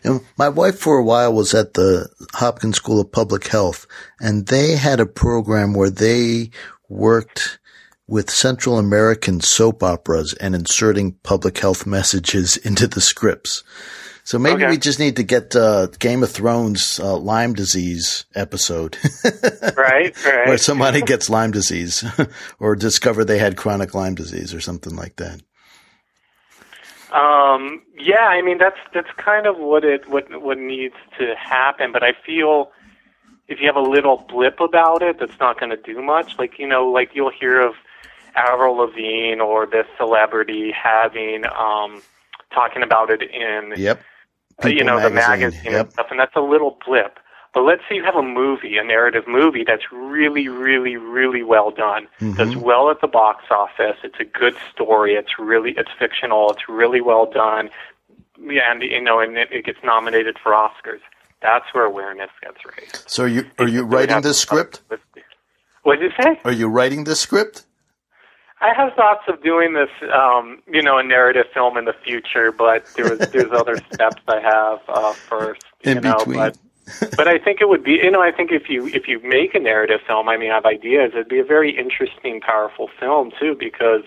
[0.04, 3.86] and my wife for a while was at the Hopkins School of Public Health,
[4.22, 6.52] and they had a program where they
[6.88, 7.60] worked
[8.08, 13.64] with Central American soap operas and inserting public health messages into the scripts.
[14.24, 14.72] So maybe okay.
[14.72, 18.98] we just need to get uh, Game of Thrones uh, Lyme disease episode.
[19.78, 20.48] right, right.
[20.48, 22.04] Where somebody gets Lyme disease
[22.60, 25.42] or discover they had chronic Lyme disease or something like that.
[27.14, 31.94] Um, yeah, I mean that's that's kind of what it what what needs to happen,
[31.94, 32.70] but I feel
[33.48, 36.38] if you have a little blip about it, that's not going to do much.
[36.38, 37.76] Like you know, like you'll hear of
[38.38, 42.02] Avril Lavigne or this celebrity having um,
[42.54, 44.02] talking about it in yep.
[44.64, 45.14] Uh, you know magazine.
[45.14, 45.86] the magazine yep.
[45.86, 47.20] and stuff, and that's a little blip.
[47.54, 51.72] But let's say you have a movie, a narrative movie that's really, really, really well
[51.72, 52.08] done.
[52.20, 52.34] Mm-hmm.
[52.34, 53.98] Does well at the box office.
[54.04, 55.16] It's a good story.
[55.16, 56.52] It's really, it's fictional.
[56.52, 57.70] It's really well done.
[58.40, 61.02] Yeah, And you know, and it, it gets nominated for Oscars.
[61.42, 63.10] That's where awareness gets raised.
[63.10, 64.82] So, are you are you writing this script?
[65.84, 66.40] What did you say?
[66.44, 67.64] Are you writing this script?
[68.60, 72.52] I have thoughts of doing this, um, you know, a narrative film in the future,
[72.52, 75.62] but there's there's other steps I have uh, first.
[75.84, 76.38] In know, between.
[76.38, 76.58] But,
[77.16, 79.54] but I think it would be, you know, I think if you if you make
[79.54, 81.12] a narrative film, I mean, I have ideas.
[81.14, 84.04] It'd be a very interesting, powerful film too, because,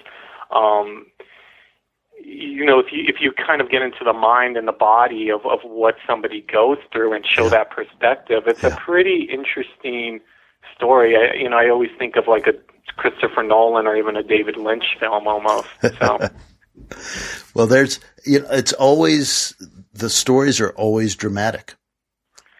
[0.50, 1.06] um,
[2.24, 5.30] you know, if you if you kind of get into the mind and the body
[5.30, 7.50] of of what somebody goes through and show yeah.
[7.50, 8.70] that perspective, it's yeah.
[8.70, 10.20] a pretty interesting
[10.74, 11.14] story.
[11.16, 12.54] I, you know, I always think of like a
[12.96, 15.68] Christopher Nolan or even a David Lynch film almost.
[15.98, 16.28] So.
[17.54, 19.54] well, there's you know, it's always
[19.92, 21.74] the stories are always dramatic.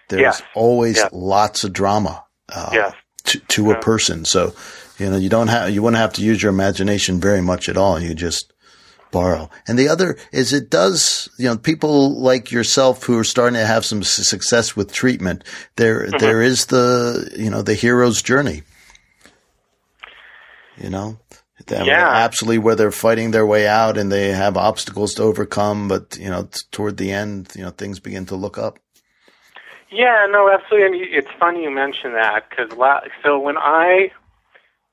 [0.09, 0.43] There's yes.
[0.55, 1.11] always yes.
[1.13, 2.95] lots of drama uh, yes.
[3.25, 3.73] to, to yeah.
[3.75, 4.25] a person.
[4.25, 4.55] So,
[4.99, 7.77] you know, you don't have you wouldn't have to use your imagination very much at
[7.77, 8.01] all.
[8.01, 8.53] You just
[9.11, 9.51] borrow.
[9.67, 13.67] And the other is it does, you know, people like yourself who are starting to
[13.67, 15.45] have some success with treatment.
[15.77, 16.19] There, mm-hmm.
[16.19, 18.63] there is the, you know, the hero's journey.
[20.81, 21.19] You know,
[21.69, 22.09] yeah.
[22.09, 26.29] absolutely where they're fighting their way out and they have obstacles to overcome, but you
[26.29, 28.79] know, t- toward the end, you know, things begin to look up.
[29.91, 30.87] Yeah, no, absolutely.
[30.87, 34.13] And it's funny you mention that because la- so when I,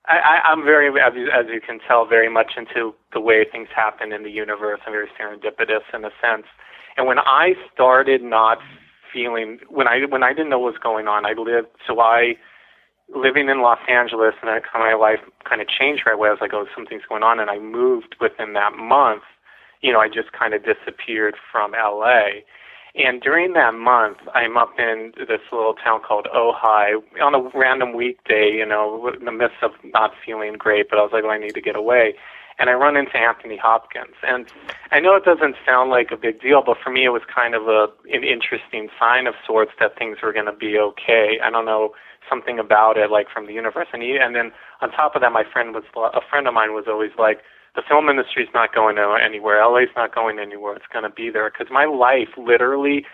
[0.08, 3.67] I, I'm very, as you, as you can tell, very much into the way things
[3.76, 4.80] happen in the universe.
[4.86, 6.47] I'm very serendipitous in a sense.
[6.95, 8.58] And when I started not
[9.13, 11.67] feeling, when I when I didn't know what was going on, I lived.
[11.86, 12.36] So I
[13.13, 16.29] living in Los Angeles, and then my life kind of changed right away.
[16.29, 19.23] I was like, oh, something's going on, and I moved within that month.
[19.81, 22.43] You know, I just kind of disappeared from LA.
[22.95, 27.93] And during that month, I'm up in this little town called Ojai on a random
[27.95, 31.29] weekday, you know, in the midst of not feeling great, but I was like, oh,
[31.29, 32.15] I need to get away.
[32.59, 34.15] and I run into Anthony Hopkins.
[34.23, 34.47] And
[34.91, 37.53] I know it doesn't sound like a big deal, but for me, it was kind
[37.55, 41.37] of a an interesting sign of sorts that things were going to be okay.
[41.43, 41.91] I don't know
[42.29, 43.87] something about it, like from the universe.
[43.93, 46.73] And he, and then on top of that, my friend was a friend of mine
[46.73, 47.39] was always like,
[47.75, 49.63] the film industry is not going anywhere.
[49.63, 50.75] LA's not going anywhere.
[50.75, 53.05] It's going to be there because my life, literally,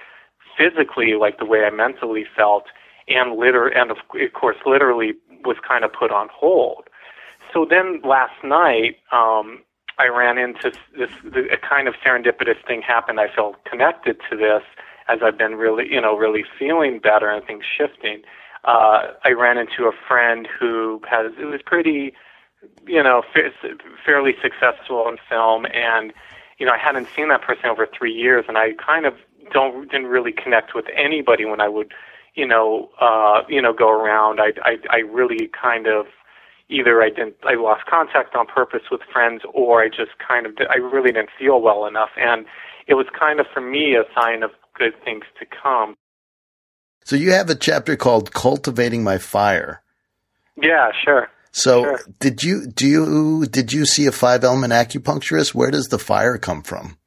[0.58, 2.66] physically, like the way I mentally felt,
[3.10, 3.98] and liter and of
[4.34, 6.88] course, literally, was kind of put on hold
[7.54, 9.62] so then last night, um,
[10.00, 13.20] I ran into this, this a kind of serendipitous thing happened.
[13.20, 14.64] I felt connected to this
[15.08, 18.24] as I've been really, you know, really feeling better and things shifting.
[18.64, 22.14] Uh, I ran into a friend who has it was pretty,
[22.88, 23.52] you know, fa-
[24.06, 26.14] fairly successful in film, and
[26.60, 29.16] you know, I hadn't seen that person over three years, and I kind of
[29.52, 31.92] don't didn't really connect with anybody when I would,
[32.36, 34.40] you know, uh, you know, go around.
[34.40, 36.06] I I, I really kind of
[36.70, 40.54] either I didn't I lost contact on purpose with friends or I just kind of
[40.70, 42.46] I really didn't feel well enough and
[42.88, 45.96] it was kind of for me a sign of good things to come.
[47.04, 49.82] So you have a chapter called Cultivating My Fire.
[50.62, 51.30] Yeah, sure.
[51.52, 52.00] So sure.
[52.20, 55.54] did you do you did you see a five element acupuncturist?
[55.54, 56.98] Where does the fire come from?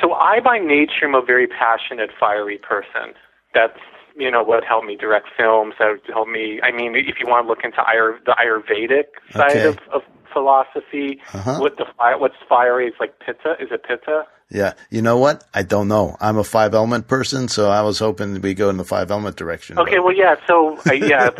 [0.00, 3.14] So I by nature am a very passionate fiery person.
[3.54, 3.78] That's
[4.16, 6.60] you know, what helped me direct films, that helped me.
[6.62, 9.68] I mean, if you want to look into Ayur, the Ayurvedic side Okay.
[9.68, 11.60] of, of philosophy, Uh-huh.
[11.60, 13.54] what the fire, what's fiery is like pitta.
[13.60, 14.24] Is it pitta?
[14.52, 14.74] Yeah.
[14.90, 15.44] You know what?
[15.54, 16.16] I don't know.
[16.20, 19.36] I'm a five element person, so I was hoping we go in the five element
[19.36, 19.78] direction.
[19.78, 20.36] Okay, well, yeah.
[20.46, 21.30] So, uh, yeah,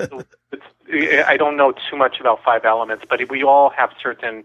[1.26, 4.44] I don't know too much about five elements, but we all have certain.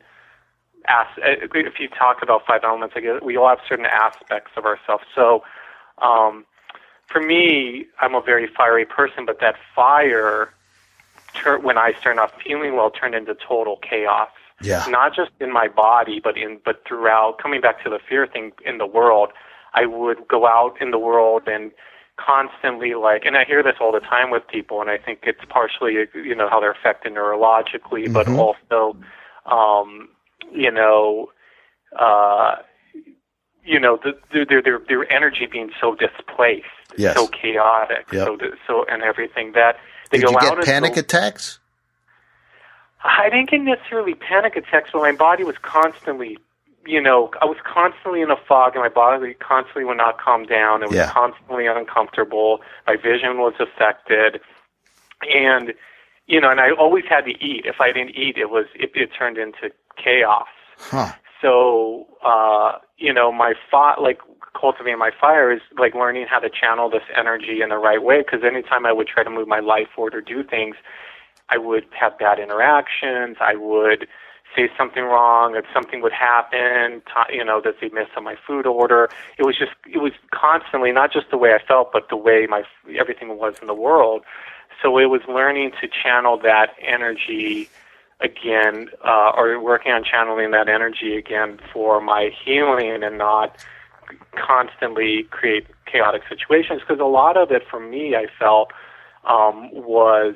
[0.90, 4.52] As, uh, if you talk about five elements, I guess we all have certain aspects
[4.58, 5.04] of ourselves.
[5.16, 5.44] So,
[6.02, 6.46] um,
[7.08, 10.54] for me, I'm a very fiery person, but that fire,
[11.62, 14.30] when I start not feeling well, turned into total chaos.
[14.62, 14.86] Yeah.
[14.90, 17.38] Not just in my body, but in but throughout.
[17.42, 19.30] Coming back to the fear thing in the world,
[19.74, 21.72] I would go out in the world and
[22.20, 25.42] constantly like, and I hear this all the time with people, and I think it's
[25.50, 28.38] partially you know how they're affected neurologically, but Mhm.
[28.40, 28.98] also,
[29.46, 30.10] um,
[30.52, 31.30] you know.
[31.98, 32.58] Uh,
[33.64, 36.66] you know, the, the, their their their energy being so displaced,
[36.98, 37.16] Yes.
[37.16, 38.26] so chaotic, Yep.
[38.28, 39.78] so so and everything that
[40.12, 41.60] they Did go you get into panic the- attacks?
[43.04, 46.38] I didn't get necessarily panic attacks, but my body was constantly,
[46.86, 50.44] you know, I was constantly in a fog, and my body constantly would not calm
[50.46, 50.84] down.
[50.84, 51.12] It was Yeah.
[51.12, 52.62] constantly uncomfortable.
[52.88, 54.42] My vision was affected,
[55.34, 55.74] and
[56.26, 57.66] you know, and I always had to eat.
[57.66, 60.48] If I didn't eat, it was it, it turned into chaos.
[60.78, 61.14] Huh.
[61.42, 64.20] So, uh, you know, my fi- like
[64.60, 68.20] cultivating my fire is like learning how to channel this energy in the right way.
[68.20, 70.76] Because anytime I would try to move my life forward or do things,
[71.50, 73.38] I would have bad interactions.
[73.40, 74.08] I would
[74.56, 77.02] say something wrong, and something would happen.
[77.30, 79.10] You know, that they miss on my food order.
[79.38, 82.48] It was just, it was constantly not just the way I felt, but the way
[82.50, 82.64] my
[83.00, 84.24] everything was in the world.
[84.82, 87.70] So it was learning to channel that energy
[88.20, 93.64] again, uh, or working on channeling that energy again for my healing and not
[94.36, 96.82] constantly create chaotic situations.
[96.82, 98.72] Because a lot of it for me, I felt,
[99.26, 100.36] um, was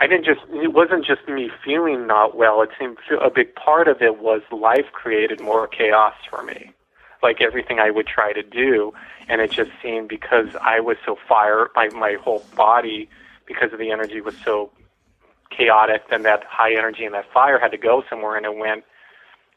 [0.00, 2.62] I didn't just, it wasn't just me feeling not well.
[2.62, 6.72] It seemed a big part of it was life created more chaos for me.
[7.22, 8.94] Like everything I would try to do.
[9.28, 13.10] And it just seemed because I was so fire, my, my whole body,
[13.44, 14.70] because of the energy was so
[15.50, 18.84] chaotic, then that high energy and that fire had to go somewhere, and it went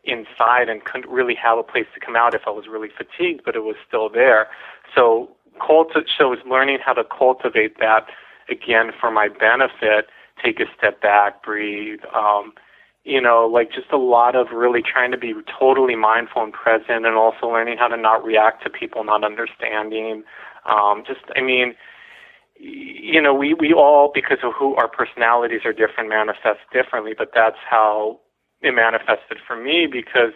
[0.04, 3.44] inside and couldn't really have a place to come out if I was really fatigued,
[3.46, 4.48] but it was still there.
[4.94, 5.30] So,
[5.62, 8.08] culti- so it was learning how to cultivate that
[8.50, 10.10] again for my benefit.
[10.44, 12.00] Take a step back, breathe.
[12.14, 12.54] Um,
[13.04, 17.06] you know, like just a lot of really trying to be totally mindful and present,
[17.06, 20.24] and also learning how to not react to people not understanding.
[20.66, 21.76] Um, just, I mean,
[22.56, 27.32] you know, we, we all, because of who our personalities are different, manifest differently, but
[27.36, 28.20] that's how
[28.62, 30.32] it manifested for me because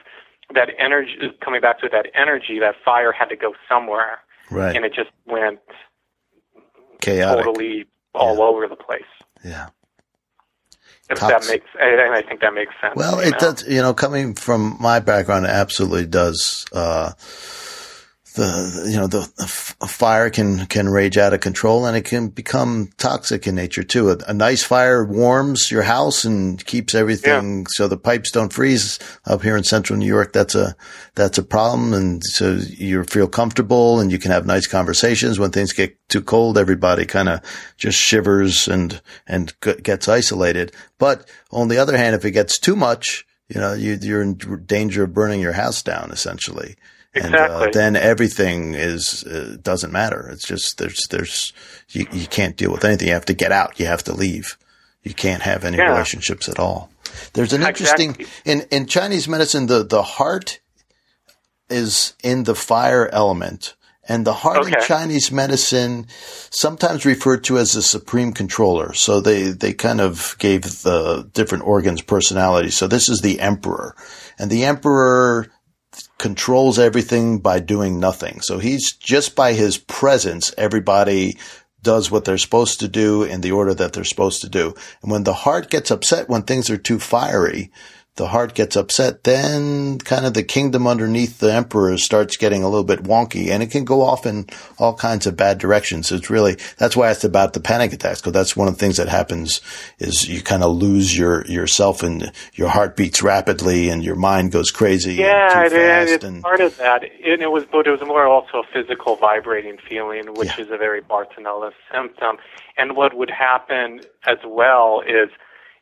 [0.53, 4.19] that energy, coming back to that energy, that fire had to go somewhere.
[4.51, 4.75] Right.
[4.75, 5.59] And it just went
[6.99, 7.45] Chaotic.
[7.45, 8.43] totally all Yeah.
[8.43, 9.03] over the place.
[9.45, 9.67] Yeah.
[11.09, 12.95] If that makes, and I think that makes sense.
[12.95, 13.37] Well, it know?
[13.37, 13.67] does.
[13.67, 16.65] You know, coming from my background, it absolutely does.
[16.73, 17.13] Uh,
[18.37, 22.29] the you know the, the fire can can rage out of control and it can
[22.29, 24.11] become toxic in nature too.
[24.11, 28.99] A, a nice fire warms your house and keeps everything so the pipes don't freeze.
[29.25, 30.75] Up here in central New York, that's a
[31.15, 35.39] that's a problem, and so you feel comfortable and you can have nice conversations.
[35.39, 37.41] When things get too cold, everybody kind of
[37.75, 40.71] just shivers and and g- gets isolated.
[40.99, 44.37] But on the other hand, if it gets too much, you know, you, you're in
[44.65, 46.75] danger of burning your house down essentially.
[47.13, 47.39] Exactly.
[47.39, 50.29] And uh, then everything is uh, doesn't matter.
[50.31, 51.53] It's just there's there's
[51.89, 53.07] you, you can't deal with anything.
[53.07, 53.79] You have to get out.
[53.79, 54.57] You have to leave.
[55.03, 55.91] You can't have any Yeah.
[55.91, 56.91] relationships at all.
[57.33, 58.51] There's an interesting Exactly.
[58.51, 60.59] in in Chinese medicine the the heart
[61.69, 63.73] is in the fire element.
[64.09, 66.07] And the heart in Chinese medicine
[66.49, 68.93] sometimes referred to as the supreme controller.
[68.93, 72.69] So they, they kind of gave the different organs personality.
[72.69, 73.97] So this is the emperor
[74.39, 75.47] and the emperor
[76.17, 78.41] controls everything by doing nothing.
[78.41, 81.37] So he's just by his presence, everybody
[81.83, 84.73] does what they're supposed to do in the order that they're supposed to do.
[85.01, 87.71] And when the heart gets upset, when things are too fiery,
[88.17, 92.67] the heart gets upset, then kind of the kingdom underneath the emperor starts getting a
[92.69, 94.45] little bit wonky and it can go off in
[94.77, 96.11] all kinds of bad directions.
[96.11, 98.97] It's really, that's why it's about the panic attacks because that's one of the things
[98.97, 99.61] that happens
[99.99, 104.51] is you kind of lose your, yourself and your heart beats rapidly and your mind
[104.51, 106.11] goes crazy Yeah, and too it, fast.
[106.11, 107.03] it's and part of that.
[107.03, 110.65] And it was, but it was more also a physical vibrating feeling, which Yeah.
[110.65, 112.37] is a very Bartonella symptom.
[112.77, 115.29] And what would happen as well is,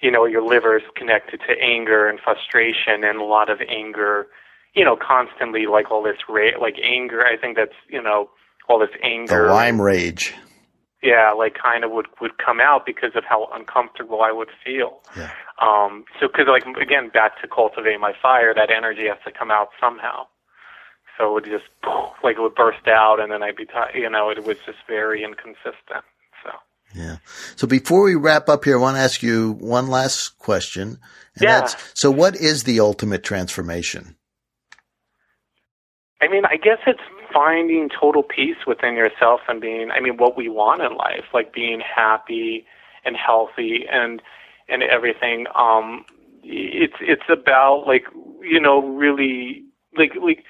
[0.05, 4.27] you know, your liver is connected to anger and frustration, and a lot of anger,
[4.75, 7.25] you know, constantly like all this ra- like anger.
[7.25, 8.29] I think that's you know
[8.69, 9.47] all this anger.
[9.47, 9.53] the.
[9.53, 10.35] Lyme rage.
[11.01, 15.01] yeah, like kind of would would come out because of how uncomfortable I would feel.
[15.17, 15.31] Yeah.
[15.59, 19.49] Um, so because like again, back to cultivate my fire, that energy has to come
[19.49, 20.27] out somehow.
[21.17, 21.71] So it would just
[22.23, 24.79] like it would burst out, and then I'd be, ti you know, it was just
[24.87, 26.05] very inconsistent.
[26.95, 27.17] Yeah.
[27.55, 30.99] So before we wrap up here, I want to ask you one last question.
[31.35, 31.59] And Yeah.
[31.59, 34.15] that's, so what is the ultimate transformation?
[36.21, 37.01] I mean, I guess it's
[37.33, 41.53] finding total peace within yourself and being, I mean, what we want in life, like
[41.53, 42.65] being happy
[43.03, 44.21] and healthy and
[44.67, 45.45] and everything.
[45.53, 46.05] Um,
[46.43, 48.05] it's it's about like
[48.41, 49.63] you know really
[49.97, 50.43] like like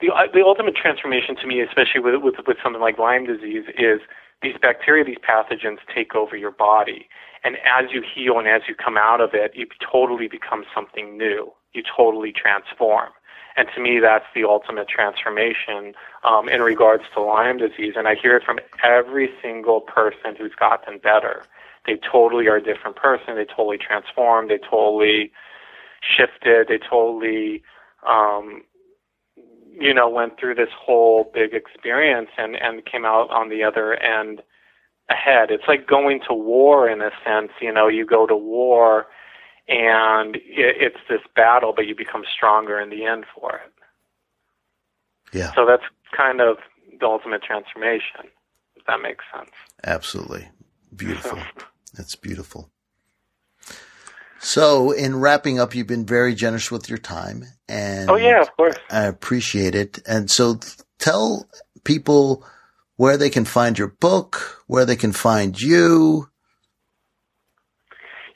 [0.00, 4.00] the the ultimate transformation to me, especially with with with something like Lyme disease, is
[4.42, 7.08] these bacteria, these pathogens take over your body,
[7.44, 11.16] and as you heal and as you come out of it, you totally become something
[11.16, 11.52] new.
[11.72, 13.10] You totally transform.
[13.56, 17.94] And to me, that's the ultimate transformation um, in regards to Lyme disease.
[17.96, 21.44] And I hear it from every single person who's gotten better.
[21.86, 23.36] They totally are a different person.
[23.36, 24.50] They totally transformed.
[24.50, 25.32] They totally
[26.00, 26.68] shifted.
[26.68, 27.62] They totally,
[28.06, 28.62] um,
[29.78, 33.94] you know, went through this whole big experience and, and came out on the other
[33.94, 34.42] end
[35.10, 35.50] ahead.
[35.50, 37.50] It's like going to war in a sense.
[37.60, 39.06] You know, you go to war
[39.68, 40.42] and it,
[40.80, 43.72] it's this battle, but you become stronger in the end for it.
[45.32, 45.84] Yeah, So that's
[46.16, 46.56] kind of
[46.98, 48.26] the ultimate transformation,
[48.74, 49.50] if that makes sense.
[49.84, 50.48] absolutely.
[50.94, 51.38] Beautiful.
[51.96, 52.70] That's beautiful.
[54.42, 58.56] So in wrapping up, you've been very generous with your time and Oh, yeah, of
[58.56, 58.76] course.
[58.90, 60.00] I appreciate it.
[60.06, 60.58] And so
[60.98, 61.46] tell
[61.84, 62.44] people
[62.96, 66.28] where they can find your book, where they can find you.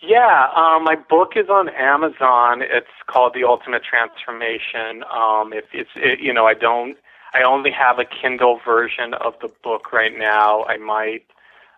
[0.02, 2.60] Yeah, um, my book is on Amazon.
[2.60, 5.02] It's called The Ultimate Transformation.
[5.10, 6.98] Um, if it's, it, you know, I don't,
[7.32, 10.64] I only have a Kindle version of the book right now.
[10.64, 11.24] I might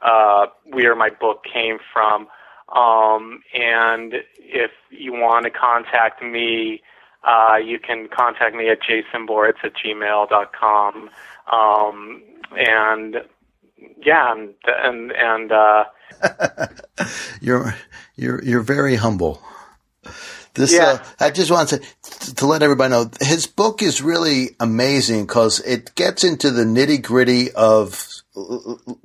[0.01, 2.29] uh, where my book came from.
[2.75, 6.81] Um, and if you want to contact me,
[7.25, 11.11] uh, you can contact me at jasonboritz at gmail.com.
[11.53, 12.23] Um,
[12.57, 13.17] and
[14.05, 15.85] yeah, and, and, and, uh,
[17.41, 17.75] You're
[18.17, 19.43] you're you're very humble.
[20.55, 20.85] This Yeah.
[20.85, 21.81] uh, I just want to
[22.37, 27.03] to let everybody know his book is really amazing because it gets into the nitty
[27.03, 28.07] gritty of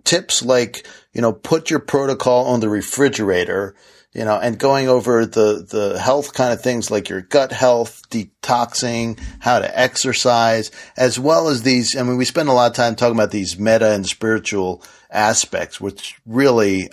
[0.04, 3.76] tips like you know put your protocol on the refrigerator
[4.14, 8.04] you know and going over the the health kind of things like your gut health
[8.10, 12.76] detoxing how to exercise as well as these i mean we spend a lot of
[12.76, 14.82] time talking about these meta and spiritual
[15.12, 16.90] aspects which really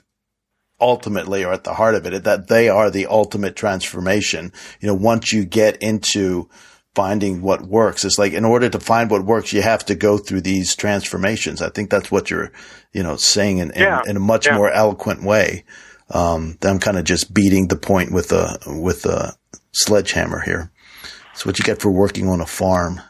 [0.84, 4.52] ultimately are at the heart of it, that they are the ultimate transformation.
[4.80, 6.48] You know, once you get into
[6.94, 10.18] finding what works, it's like in order to find what works, you have to go
[10.18, 11.60] through these transformations.
[11.62, 12.52] I think that's what you're,
[12.92, 14.02] you know, saying in, in, Yeah.
[14.06, 14.56] in a much Yeah.
[14.56, 15.64] more eloquent way.
[16.10, 19.34] Um, I'm kind of just beating the point with a, with a
[19.72, 20.70] sledgehammer here.
[21.32, 23.00] It's what you get for working on a farm.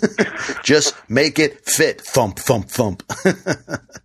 [0.62, 2.02] just make it fit.
[2.02, 3.02] Thump, thump, thump.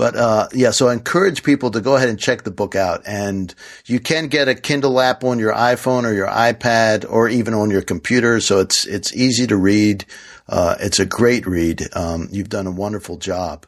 [0.00, 3.02] But uh, yeah, so I encourage people to go ahead and check the book out.
[3.04, 7.52] And you can get a Kindle app on your iPhone or your iPad or even
[7.52, 8.40] on your computer.
[8.40, 10.06] So it's it's easy to read.
[10.48, 11.82] Uh, it's a great read.
[11.94, 13.66] Um, you've done a wonderful job.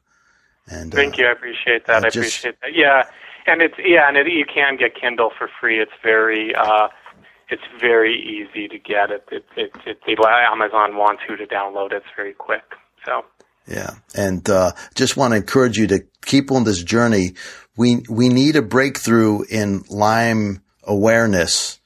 [0.69, 1.27] And thank uh, you.
[1.27, 2.03] I appreciate that.
[2.03, 2.75] I, just, appreciate that.
[2.75, 3.03] Yeah,
[3.47, 5.83] and it's yeah, and it, you can get Kindle for free.
[5.83, 6.89] It's very uh,
[7.51, 9.11] it's very easy to get.
[9.11, 11.93] It it it, it, it Amazon wants you to download.
[11.93, 12.65] It's very quick.
[13.05, 13.27] So.
[13.67, 17.35] Yeah, and uh, just want to encourage you to keep on this journey.
[17.77, 21.79] We we need a breakthrough in Lyme awareness.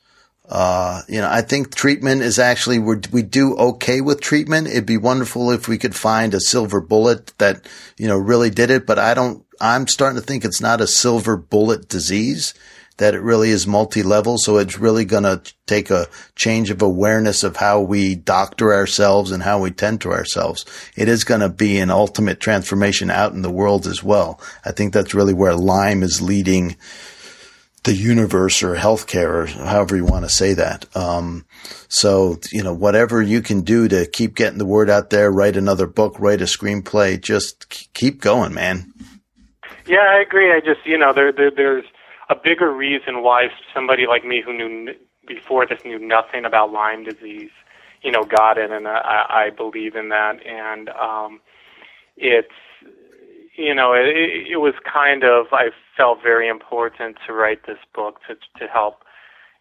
[0.49, 4.69] Uh, you know, I think treatment is actually we we do okay with treatment.
[4.69, 7.67] It'd be wonderful if we could find a silver bullet that
[7.99, 9.45] you know really did it, but I don't.
[9.61, 12.55] I'm starting to think it's not a silver bullet disease
[12.99, 14.39] that it really is multi-level.
[14.39, 19.31] So it's really going to take a change of awareness of how we doctor ourselves
[19.31, 20.65] and how we tend to ourselves.
[20.97, 24.41] It is going to be an ultimate transformation out in the world as well.
[24.65, 26.77] I think that's really where Lyme is leading
[27.85, 30.85] the universe or healthcare or however you want to say that.
[30.97, 31.47] Um,
[31.89, 35.57] so, you know, whatever you can do to keep getting the word out there, write
[35.57, 38.93] another book, write a screenplay, just keep going, man.
[39.87, 40.51] Yeah, I agree.
[40.51, 41.85] I just, you know, there, there there's,
[42.29, 44.95] a bigger reason why somebody like me who knew
[45.27, 47.51] before this knew nothing about Lyme disease,
[48.03, 50.45] you know, got it, and I, I believe in that.
[50.47, 51.41] And um,
[52.17, 52.49] it's,
[53.57, 54.07] you know, it,
[54.51, 59.03] it was kind of I felt very important to write this book to to help,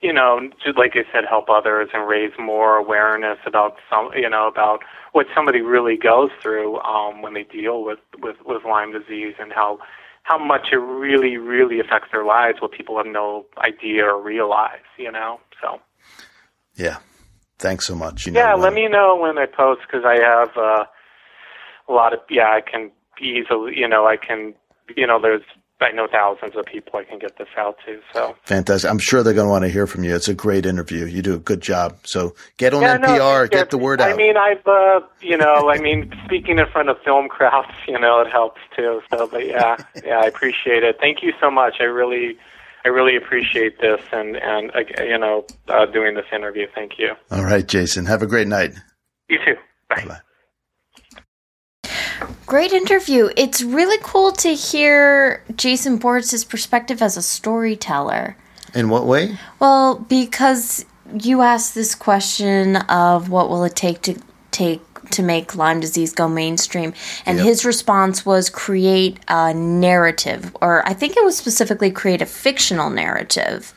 [0.02, 4.30] you know, to, like I said, help others and raise more awareness about some, you
[4.30, 4.80] know, about
[5.14, 9.54] what somebody really goes through um, when they deal with with with Lyme disease and
[9.54, 9.80] how
[10.26, 14.82] how much it really, really affects their lives, what people have no idea or realize,
[14.98, 15.40] you know?
[15.62, 15.80] So.
[16.74, 16.98] Yeah.
[17.60, 18.26] Thanks so much.
[18.26, 20.86] You know, yeah, let me know when I post because I have uh,
[21.88, 22.90] a lot of, yeah, I can
[23.22, 24.56] easily, you know, I can,
[24.98, 25.44] you know, there's
[25.86, 28.00] I know thousands of people I can get this out to.
[28.14, 28.90] So fantastic!
[28.90, 30.16] I'm sure they're going to want to hear from you.
[30.16, 31.06] It's a great interview.
[31.06, 31.98] You do a good job.
[32.04, 34.12] So get on yeah, NPR, no, get the word out.
[34.12, 38.00] I mean, I've uh, you know, I mean, speaking in front of film crowds, you
[38.00, 39.02] know, it helps too.
[39.12, 40.98] So, but yeah, yeah, I appreciate it.
[41.00, 41.76] Thank you so much.
[41.80, 42.38] I really.
[42.84, 46.68] I really appreciate this and and uh, you know uh, doing this interview.
[46.76, 47.14] Thank you.
[47.32, 48.06] All right, Jason.
[48.06, 48.76] Have a great night.
[49.28, 49.56] You too.
[49.90, 50.04] Bye.
[50.04, 50.20] Bye-bye.
[52.46, 53.30] Great interview.
[53.36, 58.38] It's really cool to hear Jason Boritz's perspective as a storyteller.
[58.74, 59.38] In what way?
[59.60, 60.86] Well, because
[61.20, 64.20] you asked this question of what will it take to
[64.52, 66.94] take to make Lyme disease go mainstream,
[67.26, 67.46] and yep.
[67.46, 72.90] his response was create a narrative, or I think it was specifically create a fictional
[72.90, 73.74] narrative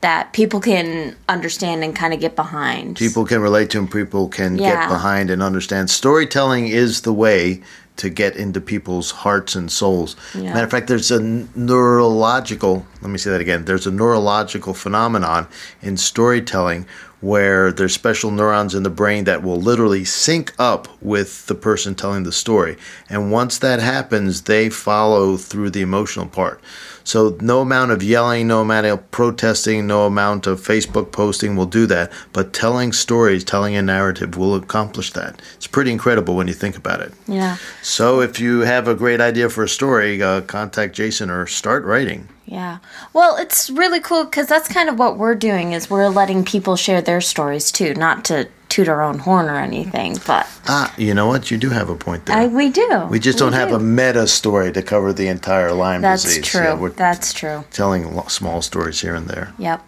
[0.00, 2.96] that people can understand and kind of get behind.
[2.96, 4.70] People can relate to and people can yeah.
[4.70, 5.90] get behind and understand.
[5.90, 7.62] Storytelling is the way
[7.96, 10.16] to get into people's hearts and souls.
[10.34, 10.54] Yeah.
[10.54, 15.46] Matter of fact, there's a neurological, let me say that again, there's a neurological phenomenon
[15.82, 16.86] in storytelling
[17.20, 21.94] where there's special neurons in the brain that will literally sync up with the person
[21.94, 22.76] telling the story.
[23.08, 26.60] And once that happens, they follow through the emotional part.
[27.04, 31.66] So no amount of yelling, no amount of protesting, no amount of Facebook posting will
[31.66, 32.12] do that.
[32.32, 35.40] But telling stories, telling a narrative will accomplish that.
[35.56, 37.12] It's pretty incredible when you think about it.
[37.26, 37.56] Yeah.
[37.82, 41.84] So if you have a great idea for a story, uh, contact Jason or start
[41.84, 42.28] writing.
[42.50, 42.78] Yeah.
[43.12, 46.74] Well, it's really cool because that's kind of what we're doing is we're letting people
[46.74, 51.14] share their stories too, not to toot our own horn or anything, but ah, you
[51.14, 51.52] know what?
[51.52, 52.36] You do have a point there.
[52.36, 53.06] I, we do.
[53.08, 53.58] We just we don't do.
[53.58, 56.24] have a meta story to cover the entire Lyme disease.
[56.24, 56.46] that's disease.
[56.50, 56.88] True.
[56.88, 57.64] Yeah, that's true.
[57.70, 59.54] Telling small stories here and there.
[59.58, 59.86] Yep.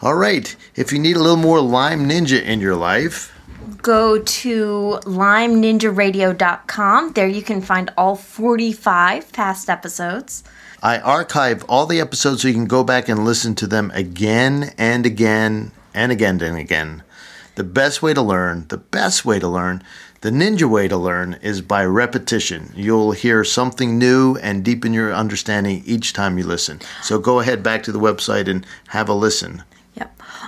[0.00, 0.56] All right.
[0.76, 3.38] If you need a little more Lyme Ninja in your life,
[3.82, 7.12] go to lymeninjaradio.com.
[7.12, 10.42] There you can find all 45 past episodes.
[10.82, 14.72] I archive all the episodes so you can go back and listen to them again
[14.78, 17.02] and again and again and again.
[17.56, 19.82] The best way to learn, the best way to learn,
[20.22, 22.72] the ninja way to learn is by repetition.
[22.74, 26.80] You'll hear something new and deepen your understanding each time you listen.
[27.02, 29.64] So go ahead back to the website and have a listen.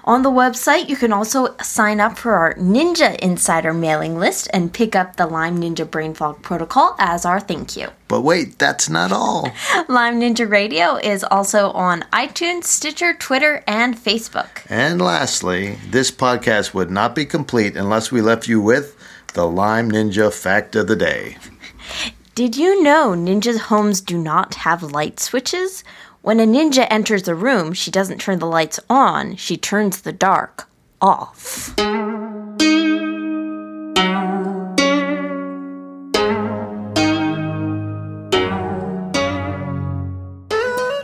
[0.05, 4.73] On the website, you can also sign up for our Ninja Insider mailing list and
[4.73, 7.89] pick up the Lyme Ninja Brain Fog Protocol as our thank you.
[8.09, 9.53] But wait, that's not all.
[9.89, 14.65] Lyme Ninja Radio is also on iTunes, Stitcher, Twitter, and Facebook.
[14.69, 18.97] And lastly, this podcast would not be complete unless we left you with
[19.35, 21.37] the Lyme Ninja Fact of the Day.
[22.35, 25.85] Did you know ninjas' homes do not have light switches?
[26.23, 30.13] When a ninja enters a room, she doesn't turn the lights on, she turns the
[30.13, 30.69] dark
[31.01, 31.75] off.